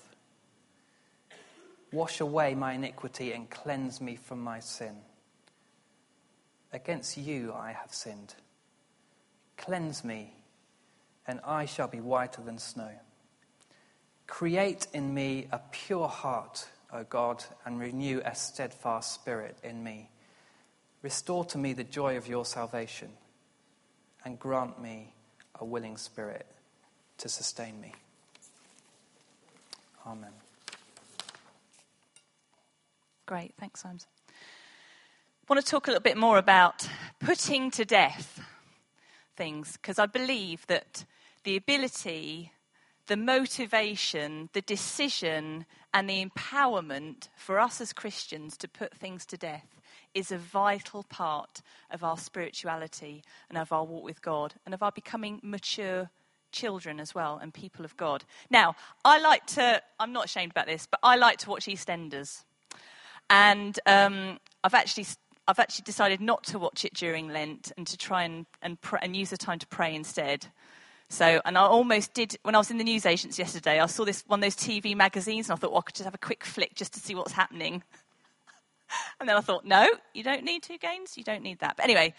[1.93, 4.97] Wash away my iniquity and cleanse me from my sin.
[6.73, 8.35] Against you I have sinned.
[9.57, 10.33] Cleanse me,
[11.25, 12.91] and I shall be whiter than snow.
[14.27, 20.09] Create in me a pure heart, O God, and renew a steadfast spirit in me.
[21.01, 23.09] Restore to me the joy of your salvation,
[24.23, 25.13] and grant me
[25.59, 26.45] a willing spirit
[27.17, 27.93] to sustain me.
[30.05, 30.31] Amen.
[33.25, 33.99] Great, thanks, Simon.
[34.29, 34.33] I
[35.53, 36.87] want to talk a little bit more about
[37.19, 38.41] putting to death
[39.35, 41.05] things because I believe that
[41.43, 42.51] the ability,
[43.07, 49.37] the motivation, the decision, and the empowerment for us as Christians to put things to
[49.37, 49.79] death
[50.13, 54.83] is a vital part of our spirituality and of our walk with God and of
[54.83, 56.09] our becoming mature
[56.51, 58.23] children as well and people of God.
[58.49, 62.43] Now, I like to, I'm not ashamed about this, but I like to watch EastEnders.
[63.29, 65.05] And um, I've actually
[65.45, 68.97] I've actually decided not to watch it during Lent and to try and and, pr-
[69.01, 70.47] and use the time to pray instead.
[71.09, 73.79] So, and I almost did when I was in the news agents yesterday.
[73.79, 76.05] I saw this one of those TV magazines, and I thought, well, I could just
[76.05, 77.83] have a quick flick just to see what's happening.
[79.19, 81.17] and then I thought, no, you don't need two games.
[81.17, 81.77] You don't need that.
[81.77, 82.13] But anyway,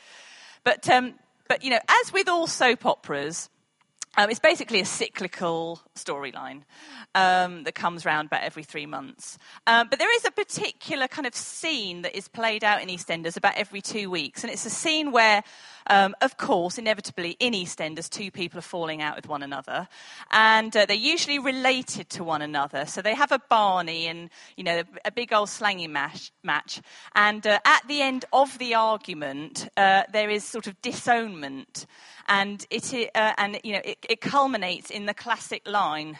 [0.63, 1.15] but um,
[1.49, 3.51] but you know, as with all soap operas,
[4.17, 6.63] um, it's basically a cyclical storyline
[7.15, 9.39] um, that comes around about every three months.
[9.67, 13.37] Um, but there is a particular kind of scene that is played out in EastEnders
[13.37, 14.45] about every two weeks.
[14.45, 15.43] And it's a scene where,
[15.89, 19.89] um, of course, inevitably in EastEnders, two people are falling out with one another.
[20.31, 22.87] And uh, they're usually related to one another.
[22.87, 26.33] So they have a Barney and, you know, a big old slangy match.
[26.43, 26.81] match.
[27.15, 31.87] And uh, at the end of the argument, uh, there is sort of disownment
[32.29, 36.19] and it uh, and you know it, it culminates in the classic line,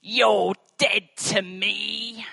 [0.00, 2.24] "You're dead to me,"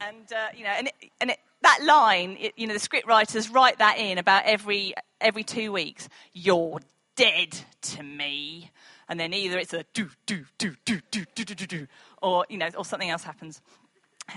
[0.00, 3.48] and uh, you know, and it, and it, that line, you know, the script writers
[3.48, 6.08] write that in about every every two weeks.
[6.32, 6.80] You're
[7.16, 8.70] dead to me,
[9.08, 11.86] and then either it's a do do do do do do do do do,
[12.20, 13.60] or you know, or something else happens.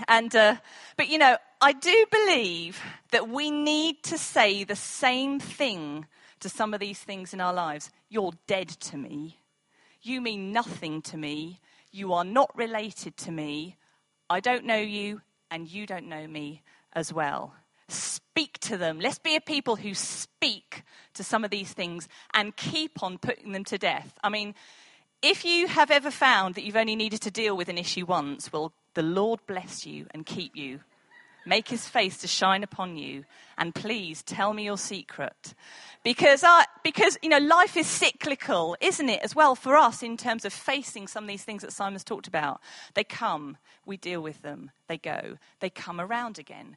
[0.08, 0.56] And uh,
[0.96, 6.06] but you know, I do believe that we need to say the same thing
[6.40, 7.90] to some of these things in our lives.
[8.08, 9.38] You're dead to me.
[10.02, 11.60] You mean nothing to me.
[11.90, 13.76] You are not related to me.
[14.28, 16.62] I don't know you, and you don't know me
[16.96, 17.54] as well.
[17.88, 18.98] Speak to them.
[18.98, 20.82] Let's be a people who speak
[21.14, 24.18] to some of these things and keep on putting them to death.
[24.24, 24.54] I mean,
[25.22, 28.52] If you have ever found that you've only needed to deal with an issue once,
[28.52, 30.80] well, the Lord bless you and keep you.
[31.46, 33.24] Make his face to shine upon you,
[33.56, 35.54] and please tell me your secret.
[36.02, 40.16] Because, I, because, you know, life is cyclical, isn't it, as well, for us in
[40.16, 42.60] terms of facing some of these things that Simon's talked about.
[42.94, 43.56] They come,
[43.86, 46.76] we deal with them, they go, they come around again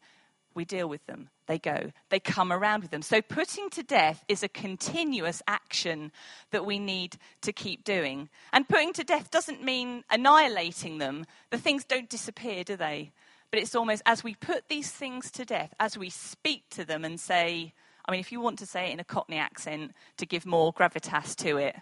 [0.59, 1.29] we deal with them.
[1.47, 1.91] They go.
[2.09, 3.01] They come around with them.
[3.01, 6.11] So putting to death is a continuous action
[6.51, 8.29] that we need to keep doing.
[8.51, 11.25] And putting to death doesn't mean annihilating them.
[11.49, 13.11] The things don't disappear, do they?
[13.51, 17.03] But it's almost as we put these things to death, as we speak to them
[17.03, 17.73] and say,
[18.05, 20.73] I mean, if you want to say it in a Cockney accent to give more
[20.73, 21.75] gravitas to it,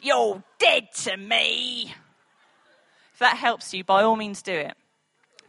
[0.00, 1.94] you're dead to me.
[3.12, 4.74] If that helps you, by all means do it.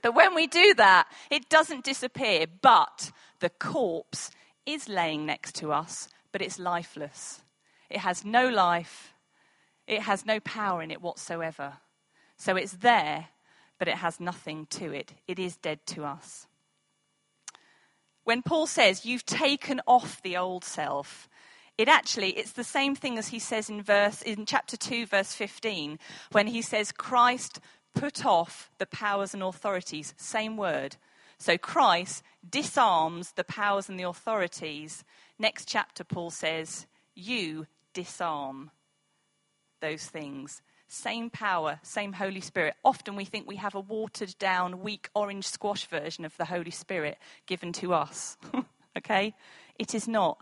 [0.02, 4.32] But when we do that, it doesn't disappear, but the corpse
[4.66, 7.42] is laying next to us, but it's lifeless.
[7.90, 9.14] It has no life,
[9.88, 11.74] it has no power in it whatsoever.
[12.38, 13.28] So it's there,
[13.82, 15.14] but it has nothing to it.
[15.28, 16.46] It is dead to us.
[18.24, 21.28] When Paul says, You've taken off the old self,
[21.80, 25.34] it actually it's the same thing as he says in verse in chapter 2 verse
[25.34, 25.98] 15
[26.32, 27.60] when he says christ
[27.96, 30.14] put off the powers and authorities.
[30.16, 30.98] Same word.
[31.40, 35.04] So Christ disarms the powers and the authorities.
[35.40, 38.70] Next chapter, Paul says, You disarm
[39.82, 40.62] those things.
[40.94, 42.76] Same power, same Holy Spirit.
[42.84, 46.70] Often we think we have a watered down, weak orange squash version of the Holy
[46.72, 48.36] Spirit given to us.
[48.98, 49.34] okay?
[49.80, 50.38] It is not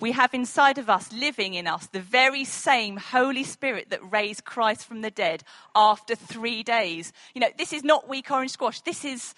[0.00, 4.44] we have inside of us, living in us, the very same Holy Spirit that raised
[4.44, 5.42] Christ from the dead
[5.74, 7.12] after three days.
[7.34, 8.80] You know, this is not weak orange squash.
[8.82, 9.34] This is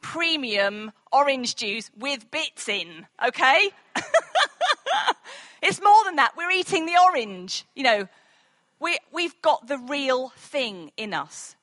[0.00, 3.70] premium orange juice with bits in, okay?
[5.62, 6.34] it's more than that.
[6.36, 7.64] We're eating the orange.
[7.74, 8.08] You know,
[8.84, 11.56] we, we've got the real thing in us.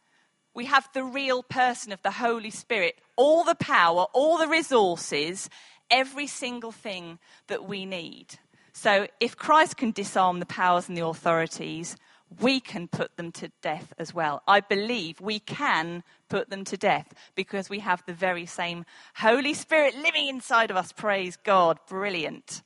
[0.55, 5.47] We have the real person of the Holy Spirit, all the power, all the resources,
[5.91, 8.39] every single thing that we need.
[8.73, 11.95] So if Christ can disarm the powers and the authorities,
[12.39, 14.41] we can put them to death as well.
[14.47, 19.53] I believe we can put them to death because we have the very same Holy
[19.53, 20.91] Spirit living inside of us.
[20.91, 21.77] Praise God.
[21.87, 22.63] Brilliant.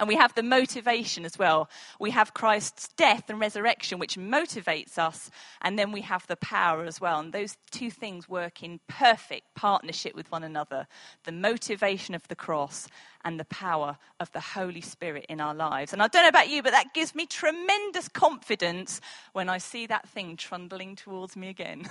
[0.00, 1.68] And we have the motivation as well.
[2.00, 5.30] We have Christ's death and resurrection, which motivates us.
[5.60, 7.20] And then we have the power as well.
[7.20, 10.86] And those two things work in perfect partnership with one another
[11.24, 12.88] the motivation of the cross
[13.26, 15.92] and the power of the Holy Spirit in our lives.
[15.92, 19.02] And I don't know about you, but that gives me tremendous confidence
[19.34, 21.86] when I see that thing trundling towards me again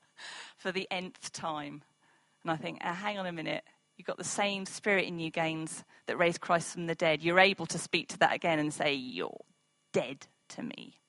[0.56, 1.82] for the nth time.
[2.44, 3.64] And I think, oh, hang on a minute
[4.00, 7.22] You've got the same spirit in you, Gaines, that raised Christ from the dead.
[7.22, 9.42] You're able to speak to that again and say, You're
[9.92, 10.99] dead to me.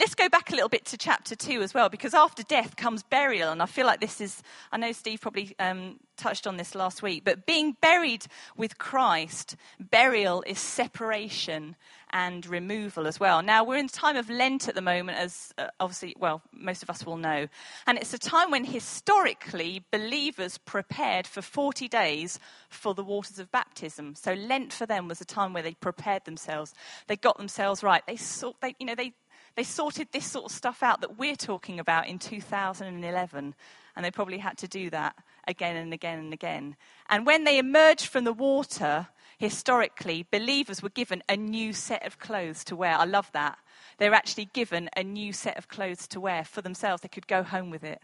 [0.00, 3.02] Let's go back a little bit to chapter 2 as well, because after death comes
[3.02, 3.52] burial.
[3.52, 7.02] And I feel like this is, I know Steve probably um, touched on this last
[7.02, 8.24] week, but being buried
[8.56, 11.76] with Christ, burial is separation
[12.12, 13.42] and removal as well.
[13.42, 16.88] Now, we're in time of Lent at the moment, as uh, obviously, well, most of
[16.88, 17.46] us will know.
[17.86, 22.38] And it's a time when historically believers prepared for 40 days
[22.70, 24.14] for the waters of baptism.
[24.14, 26.72] So Lent for them was a time where they prepared themselves.
[27.06, 28.02] They got themselves right.
[28.06, 29.12] They, sort, they, you know, they,
[29.56, 33.54] they sorted this sort of stuff out that we're talking about in 2011.
[33.96, 36.76] And they probably had to do that again and again and again.
[37.08, 39.08] And when they emerged from the water,
[39.38, 42.94] historically, believers were given a new set of clothes to wear.
[42.94, 43.58] I love that.
[43.98, 47.02] They're actually given a new set of clothes to wear for themselves.
[47.02, 48.00] They could go home with it.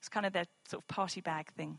[0.00, 1.78] It's kind of their sort of party bag thing.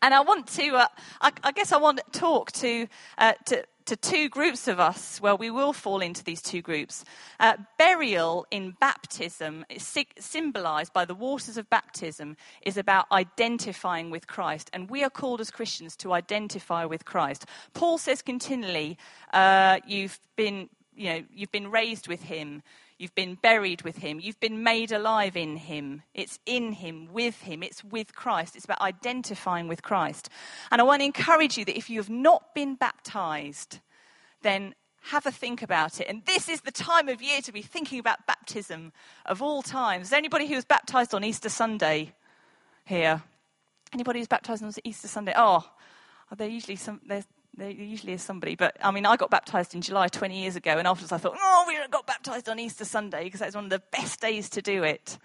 [0.00, 0.86] And I want to, uh,
[1.20, 2.86] I, I, guess I want to talk to,
[3.18, 5.20] uh, to to two groups of us.
[5.20, 7.04] Well, we will fall into these two groups.
[7.40, 9.64] Uh, burial in baptism
[10.18, 14.70] symbolized by the waters of baptism is about identifying with Christ.
[14.72, 17.46] And we are called as Christians to identify with Christ.
[17.74, 18.98] Paul says continually,
[19.32, 22.62] uh, you've been, you know, you've been raised with him.
[22.98, 24.20] You've been buried with him.
[24.20, 26.02] You've been made alive in him.
[26.14, 27.62] It's in him, with him.
[27.62, 28.56] It's with Christ.
[28.56, 30.30] It's about identifying with Christ.
[30.70, 33.80] And I want to encourage you that if you have not been baptized,
[34.40, 34.74] then
[35.10, 36.08] have a think about it.
[36.08, 38.92] And this is the time of year to be thinking about baptism
[39.26, 40.04] of all times.
[40.04, 42.14] Is there anybody who was baptized on Easter Sunday
[42.84, 43.22] here?
[43.92, 45.32] Anybody who's baptized on Easter Sunday?
[45.36, 45.68] Oh,
[46.30, 47.00] are there usually some,
[47.56, 50.72] there usually is somebody, but I mean, I got baptized in July 20 years ago,
[50.72, 53.70] and afterwards I thought, oh, we got baptized on Easter Sunday because that's one of
[53.70, 55.18] the best days to do it.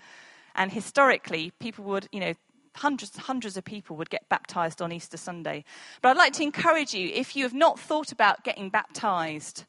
[0.56, 2.34] And historically, people would, you know,
[2.76, 5.66] hundreds hundreds of people would get baptized on Easter Sunday.
[6.02, 9.66] But I'd like to encourage you, if you have not thought about getting baptized,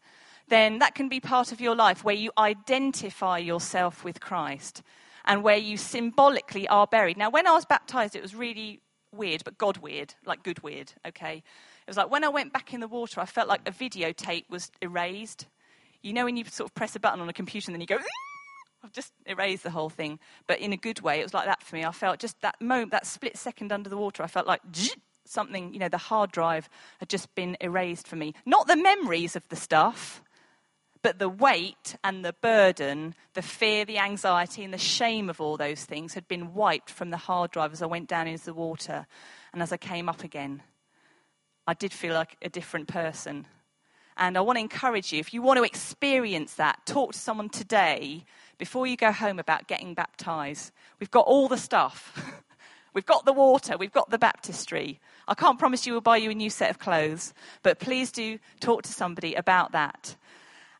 [0.48, 4.82] then that can be part of your life where you identify yourself with Christ
[5.24, 7.16] and where you symbolically are buried.
[7.16, 8.80] Now, when I was baptized, it was really
[9.12, 11.42] weird, but God weird, like good weird, okay?
[11.86, 14.44] It was like when I went back in the water, I felt like a videotape
[14.48, 15.46] was erased.
[16.02, 17.86] You know, when you sort of press a button on a computer and then you
[17.86, 17.98] go,
[18.84, 20.18] I've just erased the whole thing.
[20.46, 21.84] But in a good way, it was like that for me.
[21.84, 24.62] I felt just that moment, that split second under the water, I felt like
[25.24, 26.68] something, you know, the hard drive
[26.98, 28.34] had just been erased for me.
[28.44, 30.22] Not the memories of the stuff,
[31.02, 35.56] but the weight and the burden, the fear, the anxiety, and the shame of all
[35.56, 38.54] those things had been wiped from the hard drive as I went down into the
[38.54, 39.06] water.
[39.52, 40.62] And as I came up again,
[41.66, 43.46] I did feel like a different person.
[44.16, 47.48] And I want to encourage you, if you want to experience that, talk to someone
[47.48, 48.24] today
[48.58, 50.72] before you go home about getting baptized.
[51.00, 52.32] We've got all the stuff.
[52.94, 55.00] we've got the water, we've got the baptistry.
[55.26, 57.32] I can't promise you we'll buy you a new set of clothes,
[57.62, 60.16] but please do talk to somebody about that.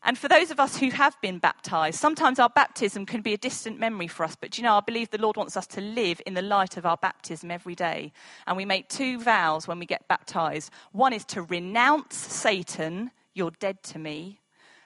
[0.05, 3.38] And for those of us who have been baptized, sometimes our baptism can be a
[3.38, 4.34] distant memory for us.
[4.34, 6.84] But you know, I believe the Lord wants us to live in the light of
[6.84, 8.12] our baptism every day.
[8.46, 13.53] And we make two vows when we get baptized one is to renounce Satan, you're
[13.53, 14.40] dead to me.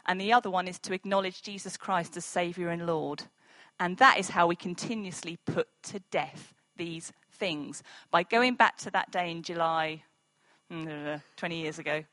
[0.07, 3.25] And the other one is to acknowledge Jesus Christ as Savior and Lord.
[3.81, 8.91] And that is how we continuously put to death these things by going back to
[8.91, 10.03] that day in July,
[10.71, 12.05] hmm, 20 years ago,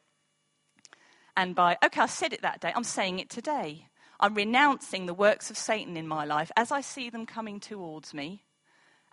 [1.36, 3.88] and by, okay, I said it that day, I'm saying it today.
[4.20, 8.14] I'm renouncing the works of Satan in my life as I see them coming towards
[8.14, 8.44] me,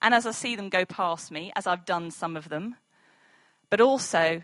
[0.03, 2.77] and as I see them go past me, as I've done some of them.
[3.71, 4.43] But also,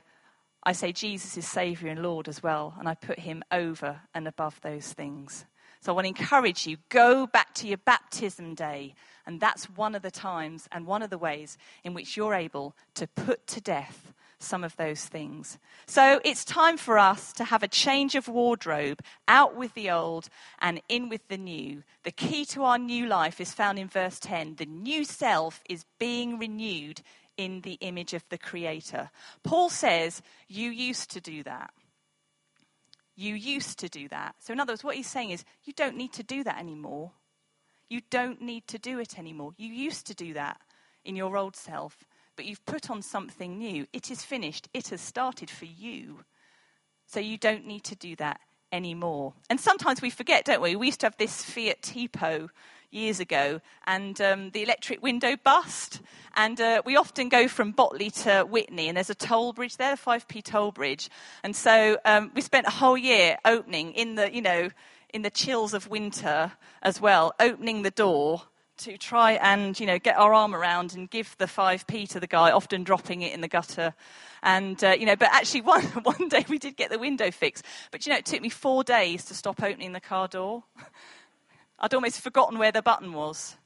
[0.63, 4.27] I say Jesus is Savior and Lord as well, and I put him over and
[4.27, 5.45] above those things.
[5.81, 8.95] So I want to encourage you go back to your baptism day,
[9.27, 12.75] and that's one of the times and one of the ways in which you're able
[12.95, 15.59] to put to death some of those things.
[15.87, 20.29] So it's time for us to have a change of wardrobe, out with the old
[20.61, 21.83] and in with the new.
[22.05, 24.57] The key to our new life is found in verse 10.
[24.57, 27.03] The new self is being renewed
[27.37, 29.11] in the image of the Creator.
[29.43, 31.71] Paul says, You used to do that.
[33.15, 34.35] You used to do that.
[34.41, 37.13] So, in other words, what he's saying is, You don't need to do that anymore.
[37.89, 39.53] You don't need to do it anymore.
[39.57, 40.61] You used to do that
[41.05, 42.05] in your old self
[42.37, 43.87] but you've put on something new.
[43.93, 46.21] It is finished, it has started for you.
[47.07, 48.41] So you don't need to do that
[48.73, 49.33] anymore.
[49.49, 50.77] And sometimes we forget, don't we?
[50.77, 52.49] We used to have this Fiat Tipo
[52.91, 56.01] years ago, and um, the electric window bust.
[56.35, 59.97] And uh, we often go from Botley to Witney, and there's a toll bridge there,
[59.97, 61.09] the 5p toll bridge.
[61.43, 64.71] And so um, we spent a whole year opening in the, you know,
[65.13, 68.43] in the chills of winter as well, opening the door
[68.79, 72.27] to try and you know get our arm around and give the 5p to the
[72.27, 73.95] guy often dropping it in the gutter
[74.43, 77.65] and uh, you know but actually one, one day we did get the window fixed
[77.91, 80.65] but you know it took me four days to stop opening the car door
[81.81, 83.57] i'd almost forgotten where the button was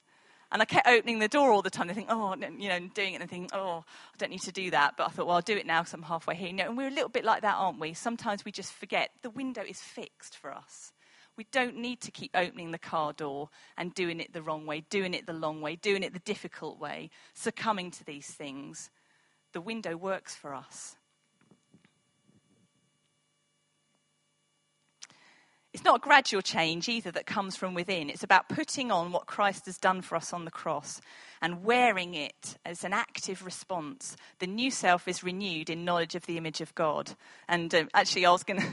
[0.53, 1.91] and I kept opening the door all the time.
[1.91, 4.71] I think, oh, you know, doing it and thinking, oh, I don't need to do
[4.71, 4.97] that.
[4.97, 6.49] But I thought, well, I'll do it now because I'm halfway here.
[6.49, 7.95] You know, and we're a little bit like that, aren't we?
[7.95, 10.93] Sometimes we just forget the window is fixed for us.
[11.41, 14.84] We don't need to keep opening the car door and doing it the wrong way,
[14.91, 18.91] doing it the long way, doing it the difficult way, succumbing to these things.
[19.55, 20.97] The window works for us.
[25.72, 28.11] It's not a gradual change either that comes from within.
[28.11, 31.01] It's about putting on what Christ has done for us on the cross
[31.41, 34.14] and wearing it as an active response.
[34.41, 37.12] The new self is renewed in knowledge of the image of God.
[37.49, 38.66] And um, actually, I was going to.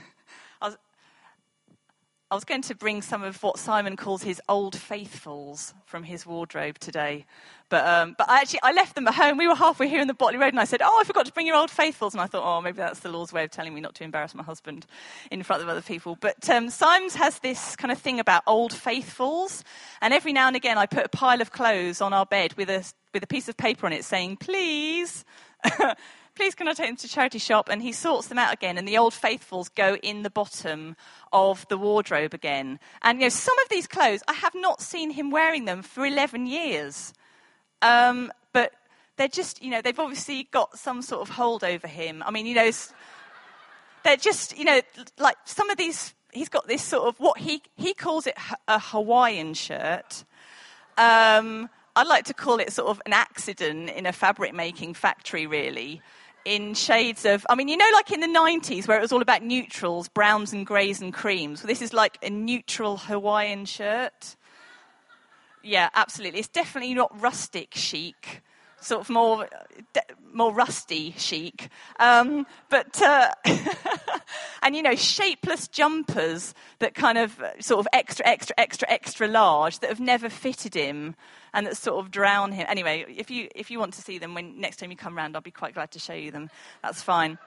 [2.30, 6.26] I was going to bring some of what Simon calls his old faithfuls from his
[6.26, 7.26] wardrobe today,
[7.70, 9.38] but um, but I actually I left them at home.
[9.38, 11.32] We were halfway here in the Botley Road, and I said, "Oh, I forgot to
[11.32, 13.74] bring your old faithfuls." And I thought, "Oh, maybe that's the Lord's way of telling
[13.74, 14.86] me not to embarrass my husband
[15.32, 18.74] in front of other people." But um, Simons has this kind of thing about old
[18.74, 19.64] faithfuls,
[20.02, 22.70] and every now and again, I put a pile of clothes on our bed with
[22.70, 25.24] a with a piece of paper on it saying, "Please."
[26.38, 27.68] please can I take them to charity shop?
[27.68, 30.96] And he sorts them out again, and the old faithfuls go in the bottom
[31.34, 32.80] of the wardrobe again.
[33.02, 36.06] And you know, some of these clothes, I have not seen him wearing them for
[36.06, 37.14] 11 years.
[37.82, 38.74] Um, but
[39.18, 42.24] they're just, you know, they've obviously got some sort of hold over him.
[42.26, 42.72] I mean, you know,
[44.04, 44.80] they're just, you know,
[45.18, 48.36] like some of these, he's got this sort of what he, he calls it
[48.68, 50.24] a Hawaiian shirt.
[50.98, 55.48] Um, I'd like to call it sort of an accident in a fabric making factory,
[55.48, 56.02] really
[56.46, 59.22] in shades of, I mean, you know, like in the 90s where it was all
[59.22, 61.62] about neutrals, browns and greys and creams.
[61.62, 64.36] This is like a neutral Hawaiian shirt.
[65.64, 66.40] Yeah, absolutely.
[66.40, 68.42] It's definitely not rustic chic,
[68.82, 69.48] sort of more,
[70.34, 71.70] more rusty chic.
[72.00, 73.32] Um, but, uh,
[74.62, 79.28] and you know, shapeless jumpers that kind of uh, sort of extra, extra, extra, extra
[79.28, 81.16] large that have never fitted him
[81.54, 82.66] and that sort of drown him.
[82.70, 85.36] Anyway, if you, if you want to see them when next time you come round,
[85.36, 86.50] I'll be quite glad to show you them.
[86.84, 87.38] That's fine.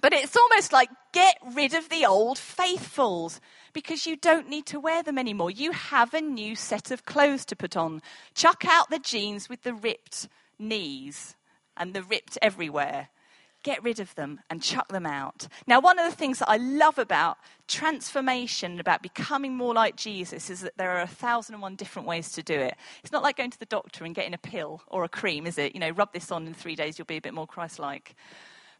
[0.00, 3.40] But it's almost like get rid of the old faithfuls
[3.72, 5.50] because you don't need to wear them anymore.
[5.50, 8.00] You have a new set of clothes to put on.
[8.34, 10.28] Chuck out the jeans with the ripped
[10.60, 11.36] knees
[11.76, 13.08] and the ripped everywhere.
[13.62, 15.46] Get rid of them and chuck them out.
[15.66, 17.36] Now, one of the things that I love about
[17.68, 22.08] transformation, about becoming more like Jesus, is that there are a thousand and one different
[22.08, 22.74] ways to do it.
[23.02, 25.58] It's not like going to the doctor and getting a pill or a cream, is
[25.58, 25.74] it?
[25.74, 28.14] You know, rub this on in three days, you'll be a bit more Christ like.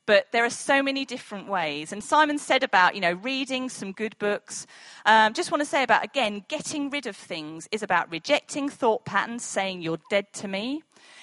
[0.07, 1.93] But there are so many different ways.
[1.93, 4.67] And Simon said about, you know, reading some good books.
[5.07, 9.05] Um, just want to say about, again, getting rid of things is about rejecting thought
[9.05, 10.83] patterns, saying, You're dead to me,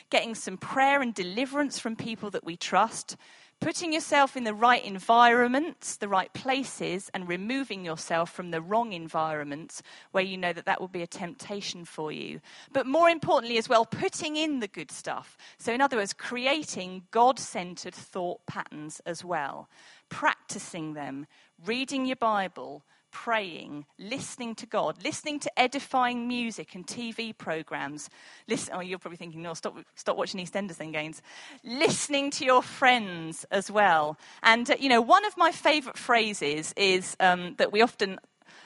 [0.10, 3.18] getting some prayer and deliverance from people that we trust,
[3.60, 8.93] putting yourself in the right environments, the right places, and removing yourself from the wrong
[8.93, 9.82] environments
[10.12, 12.39] where you know that that will be a temptation for you.
[12.72, 15.38] But more importantly, as well, putting in the good stuff.
[15.58, 19.70] So, in other words, creating God centered thought patterns as well,
[20.10, 21.26] practicing them,
[21.66, 28.10] reading your Bible praying, listening to God, listening to edifying music and TV programs.
[28.47, 31.22] Listen, oh, you're probably thinking, no, stop, stop watching EastEnders then, Gaines.
[31.64, 34.18] Listening to your friends as well.
[34.43, 38.20] And, uh, you know, one of my favourite phrases is um, that we often,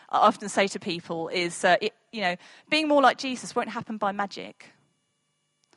[0.09, 2.35] often say to people is, uh, it, you know,
[2.69, 4.71] being more like Jesus won't happen by magic.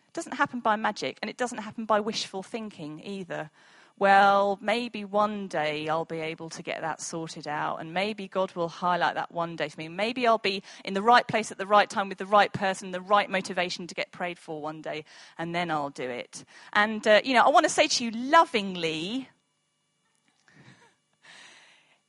[0.06, 3.50] It doesn't happen by magic, and it doesn't happen by wishful thinking either
[3.98, 8.54] well, maybe one day I'll be able to get that sorted out, and maybe God
[8.56, 9.88] will highlight that one day for me.
[9.88, 12.90] Maybe I'll be in the right place at the right time with the right person,
[12.90, 15.04] the right motivation to get prayed for one day,
[15.38, 16.44] and then I'll do it.
[16.72, 19.28] And, uh, you know, I want to say to you lovingly,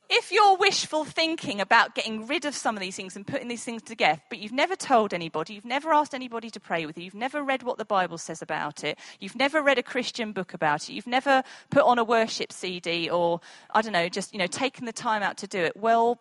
[0.08, 3.64] if you're wishful thinking about getting rid of some of these things and putting these
[3.64, 7.04] things together, but you've never told anybody, you've never asked anybody to pray with you,
[7.04, 10.54] you've never read what the Bible says about it, you've never read a Christian book
[10.54, 13.40] about it, you've never put on a worship CD or,
[13.74, 16.20] I don't know, just, you know, taken the time out to do it, well,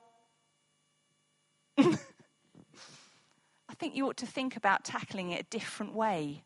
[1.78, 1.98] I
[3.78, 6.44] think you ought to think about tackling it a different way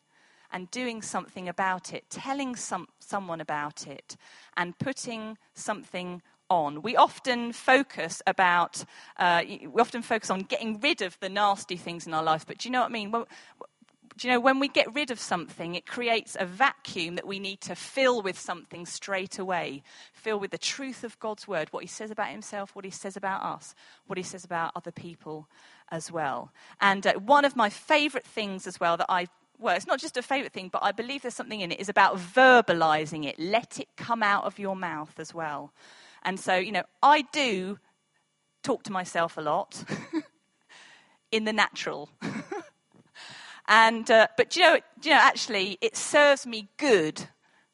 [0.52, 4.18] and doing something about it, telling some, someone about it,
[4.58, 6.82] and putting something on.
[6.82, 8.84] We often focus about,
[9.18, 12.46] uh, we often focus on getting rid of the nasty things in our life.
[12.46, 13.12] But do you know what I mean?
[13.12, 13.28] Well,
[14.18, 17.40] do you know, when we get rid of something, it creates a vacuum that we
[17.40, 19.82] need to fill with something straight away.
[20.12, 23.16] Fill with the truth of God's word, what he says about himself, what he says
[23.16, 23.74] about us,
[24.08, 25.48] what he says about other people
[25.90, 26.52] as well.
[26.82, 29.28] And uh, one of my favorite things as well that I
[29.58, 31.90] well, it's not just a favorite thing, but I believe there's something in it, is
[31.90, 33.38] about verbalizing it.
[33.38, 35.74] Let it come out of your mouth as well.
[36.24, 37.80] And so, you know, I do
[38.64, 39.84] talk to myself a lot
[41.32, 42.10] in the natural.
[43.68, 47.28] and, uh, but you know, you know, actually, it serves me good.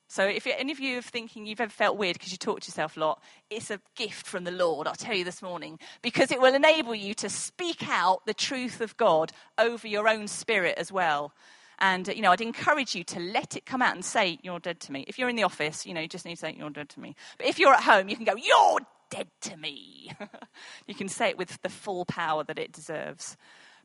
[0.07, 2.67] So if any of you are thinking you've ever felt weird because you talk to
[2.67, 6.31] yourself a lot, it's a gift from the Lord, I'll tell you this morning, because
[6.31, 10.75] it will enable you to speak out the truth of God over your own spirit
[10.77, 11.33] as well.
[11.79, 14.79] And, you know, I'd encourage you to let it come out and say, You're dead
[14.81, 15.05] to me.
[15.07, 16.99] If you're in the office, you know, you just need to say, You're dead to
[16.99, 17.15] me.
[17.37, 20.11] But if you're at home, you can go, You're dead to me.
[20.87, 23.37] you can say it with the full power that it deserves.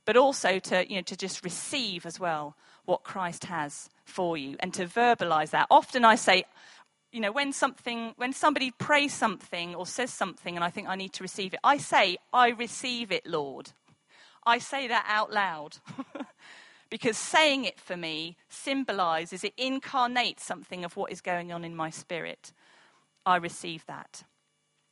[0.04, 4.56] But also to, you know, to just receive as well what Christ has for you
[4.60, 5.66] and to verbalize that.
[5.70, 6.44] Often I say,
[7.12, 10.96] you know, when something, when somebody prays something or says something and I think I
[10.96, 13.72] need to receive it, I say, I receive it, Lord.
[14.46, 15.78] I say that out loud.
[16.90, 21.74] because saying it for me symbolizes, it incarnates something of what is going on in
[21.74, 22.52] my spirit.
[23.24, 24.24] I receive that.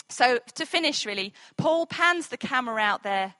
[0.08, 3.34] So, to finish, really, Paul pans the camera out there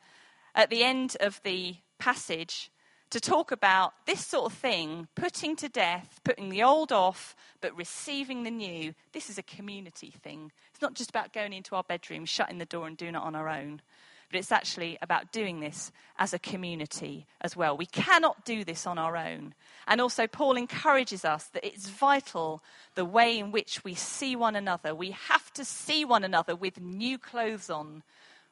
[0.54, 2.70] at the end of the passage
[3.11, 7.74] to talk about this sort of thing putting to death, putting the old off, but
[7.76, 8.94] receiving the new.
[9.12, 10.52] This is a community thing.
[10.70, 13.34] It's not just about going into our bedroom, shutting the door, and doing it on
[13.34, 13.80] our own
[14.31, 17.76] but it's actually about doing this as a community as well.
[17.76, 19.55] We cannot do this on our own.
[19.87, 22.62] And also, Paul encourages us that it's vital
[22.95, 24.95] the way in which we see one another.
[24.95, 28.03] We have to see one another with new clothes on.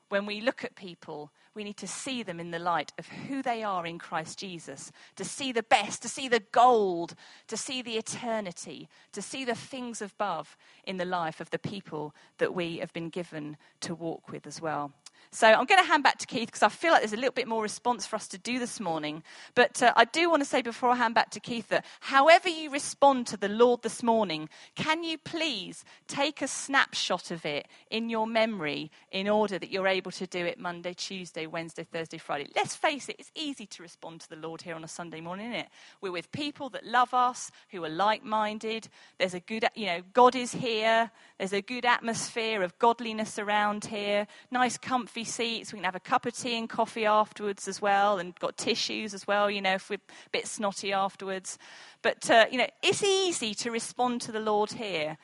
[0.09, 3.43] When we look at people, we need to see them in the light of who
[3.43, 7.15] they are in Christ Jesus, to see the best, to see the gold,
[7.49, 12.15] to see the eternity, to see the things above in the life of the people
[12.39, 14.93] that we have been given to walk with as well.
[15.31, 17.33] So I'm going to hand back to Keith because I feel like there's a little
[17.33, 19.23] bit more response for us to do this morning.
[19.55, 22.49] But uh, I do want to say before I hand back to Keith that however
[22.49, 27.67] you respond to the Lord this morning, can you please take a snapshot of it
[27.91, 32.19] in your memory in order that you're able to do it Monday, Tuesday, Wednesday, Thursday,
[32.19, 32.49] Friday?
[32.55, 35.47] Let's face it, it's easy to respond to the Lord here on a Sunday morning,
[35.47, 35.69] isn't it?
[36.01, 38.89] We're with people that love us, who are like minded.
[39.19, 41.11] There's a good, you know, God is here.
[41.39, 44.27] There's a good atmosphere of godliness around here.
[44.51, 44.79] Nice,
[45.25, 45.73] seats.
[45.73, 49.15] We can have a cup of tea and coffee afterwards as well, and got tissues
[49.15, 51.59] as well, you know, if we're a bit snotty afterwards.
[52.03, 55.19] But, uh, you know, it's easy to respond to the Lord here.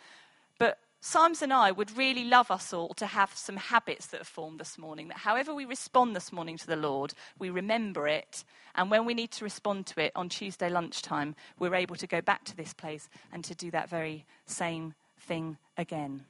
[0.59, 4.24] But Simons and I would really love us all to have some habits that are
[4.24, 8.45] formed this morning, that however we respond this morning to the Lord, we remember it.
[8.76, 12.20] And when we need to respond to it on Tuesday lunchtime, we're able to go
[12.20, 16.24] back to this place and to do that very same thing again.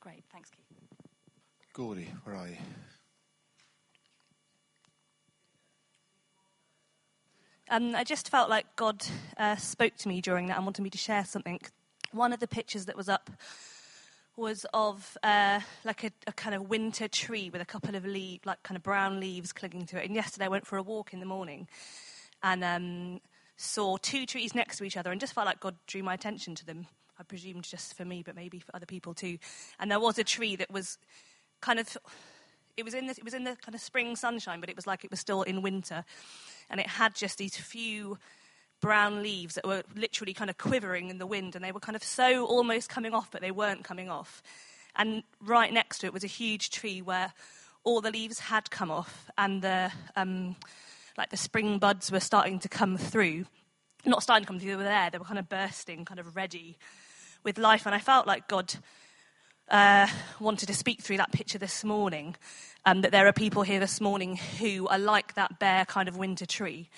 [0.00, 0.57] Great, thanks.
[1.78, 2.56] Gordy, where are you?
[7.70, 9.04] Um, I just felt like God
[9.36, 11.60] uh, spoke to me during that and wanted me to share something.
[12.10, 13.30] One of the pictures that was up
[14.36, 18.44] was of uh, like a, a, kind of winter tree with a couple of leaves,
[18.44, 20.06] like kind of brown leaves clinging to it.
[20.06, 21.68] And yesterday I went for a walk in the morning
[22.42, 23.20] and um,
[23.56, 26.56] saw two trees next to each other and just felt like God drew my attention
[26.56, 26.88] to them.
[27.20, 29.38] I presumed just for me, but maybe for other people too.
[29.78, 30.98] And there was a tree that was
[31.60, 31.96] kind of,
[32.76, 34.86] it was in the, it was in the kind of spring sunshine, but it was
[34.86, 36.04] like it was still in winter,
[36.70, 38.18] and it had just these few
[38.80, 41.96] brown leaves that were literally kind of quivering in the wind, and they were kind
[41.96, 44.42] of so almost coming off, but they weren't coming off.
[44.96, 47.32] And right next to it was a huge tree where
[47.84, 50.56] all the leaves had come off, and the um,
[51.16, 53.46] like the spring buds were starting to come through.
[54.04, 55.10] Not starting to come through, they were there.
[55.10, 56.78] They were kind of bursting, kind of ready
[57.42, 57.84] with life.
[57.86, 58.74] And I felt like God
[59.70, 60.06] uh,
[60.40, 62.36] wanted to speak through that picture this morning.
[62.86, 66.16] Um, that there are people here this morning who are like that bare kind of
[66.16, 66.88] winter tree.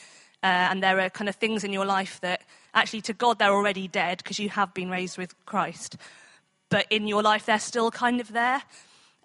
[0.42, 2.42] Uh, and there are kind of things in your life that
[2.72, 5.96] actually to God they're already dead because you have been raised with Christ.
[6.68, 8.62] But in your life they're still kind of there.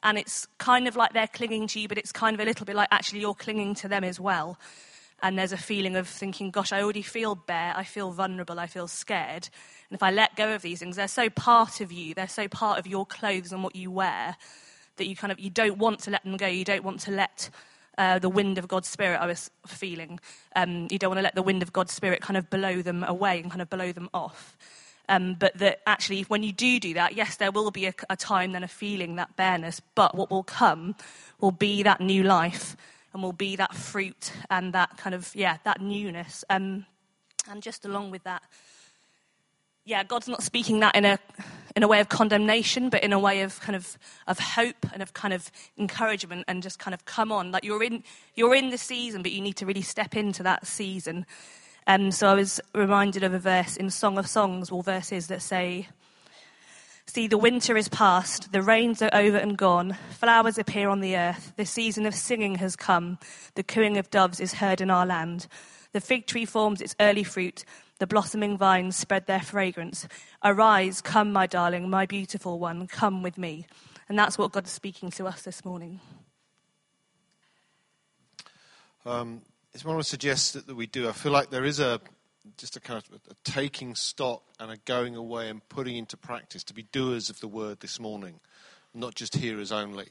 [0.04, 2.66] And it's kind of like they're clinging to you, but it's kind of a little
[2.66, 4.58] bit like actually you're clinging to them as well.
[5.26, 8.68] And there's a feeling of thinking, gosh, I already feel bare, I feel vulnerable, I
[8.68, 9.50] feel scared.
[9.90, 12.48] And if I let go of these things, they're so part of you, they're so
[12.48, 14.38] part of your clothes and what you wear
[14.98, 16.46] that you kind of you don't want to let them go.
[16.46, 17.50] You don't want to let
[17.98, 20.20] uh, the wind of God's Spirit, I was feeling.
[20.56, 23.04] Um, you don't want to let the wind of God's Spirit kind of blow them
[23.04, 24.56] away and kind of blow them off.
[25.10, 28.16] Um, but that actually, when you do do that, yes, there will be a, a
[28.16, 30.94] time then of feeling that bareness, but what will come
[31.42, 32.78] will be that new life
[33.16, 36.44] and will be that fruit and that kind of, yeah, that newness.
[36.50, 36.86] Um,
[37.50, 38.44] and just along with that,
[39.86, 41.18] yeah, God's not speaking that in a
[41.78, 43.98] in a way of condemnation, but in a way of kind of
[44.28, 47.84] of hope and of kind of encouragement and just kind of come on, like you're
[47.84, 48.04] in
[48.36, 51.26] you're in the season, but you need to really step into that season.
[51.88, 55.28] And um, so I was reminded of a verse in Song of Songs, or verses
[55.28, 55.88] that say,
[57.16, 61.16] See, the winter is past, the rains are over and gone, flowers appear on the
[61.16, 63.20] earth, the season of singing has come,
[63.54, 65.48] the cooing of doves is heard in our land.
[65.94, 67.64] The fig tree forms its early fruit,
[68.00, 70.10] the blossoming vines spread their fragrance.
[70.44, 73.66] Arise, come, my darling, my beautiful one, come with me.
[74.10, 76.02] And that's what God is speaking to us this morning.
[79.06, 79.42] Um,
[79.74, 81.08] it's what I want to suggest that, that we do.
[81.08, 82.02] I feel like there is a
[82.58, 86.64] just a kind of a taking stock and a going away and putting into practice
[86.66, 88.40] to be doers of the word this morning,
[88.94, 90.08] not just hearers only.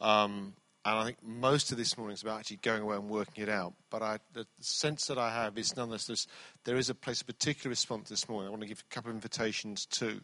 [0.00, 3.42] Um, and I think most of this morning is about actually going away and working
[3.42, 3.74] it out.
[3.90, 6.28] But I, the sense that I have is nonetheless
[6.64, 8.46] there is a place of particular response this morning.
[8.46, 10.20] I want to give a couple of invitations too.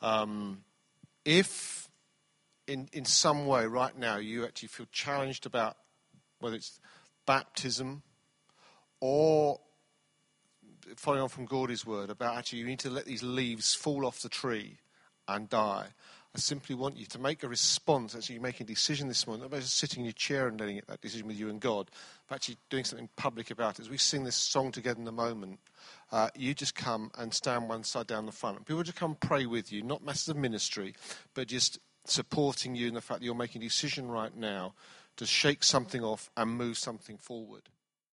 [0.00, 0.62] Um,
[1.24, 1.88] if
[2.68, 5.76] in, in some way right now you actually feel challenged about
[6.38, 6.78] whether it's
[7.26, 8.02] baptism
[9.00, 9.58] or
[10.96, 14.22] following on from Gordy's word about actually you need to let these leaves fall off
[14.22, 14.78] the tree
[15.28, 15.86] and die.
[16.34, 18.14] I simply want you to make a response.
[18.14, 20.76] Actually, you're making a decision this morning, not just sitting in your chair and letting
[20.76, 21.90] it, that decision with you and God,
[22.28, 23.82] but actually doing something public about it.
[23.82, 25.58] As we sing this song together in a moment,
[26.12, 28.64] uh, you just come and stand one side down the front.
[28.64, 30.94] People just come pray with you, not matters of ministry,
[31.34, 34.74] but just supporting you in the fact that you're making a decision right now
[35.16, 37.62] to shake something off and move something forward.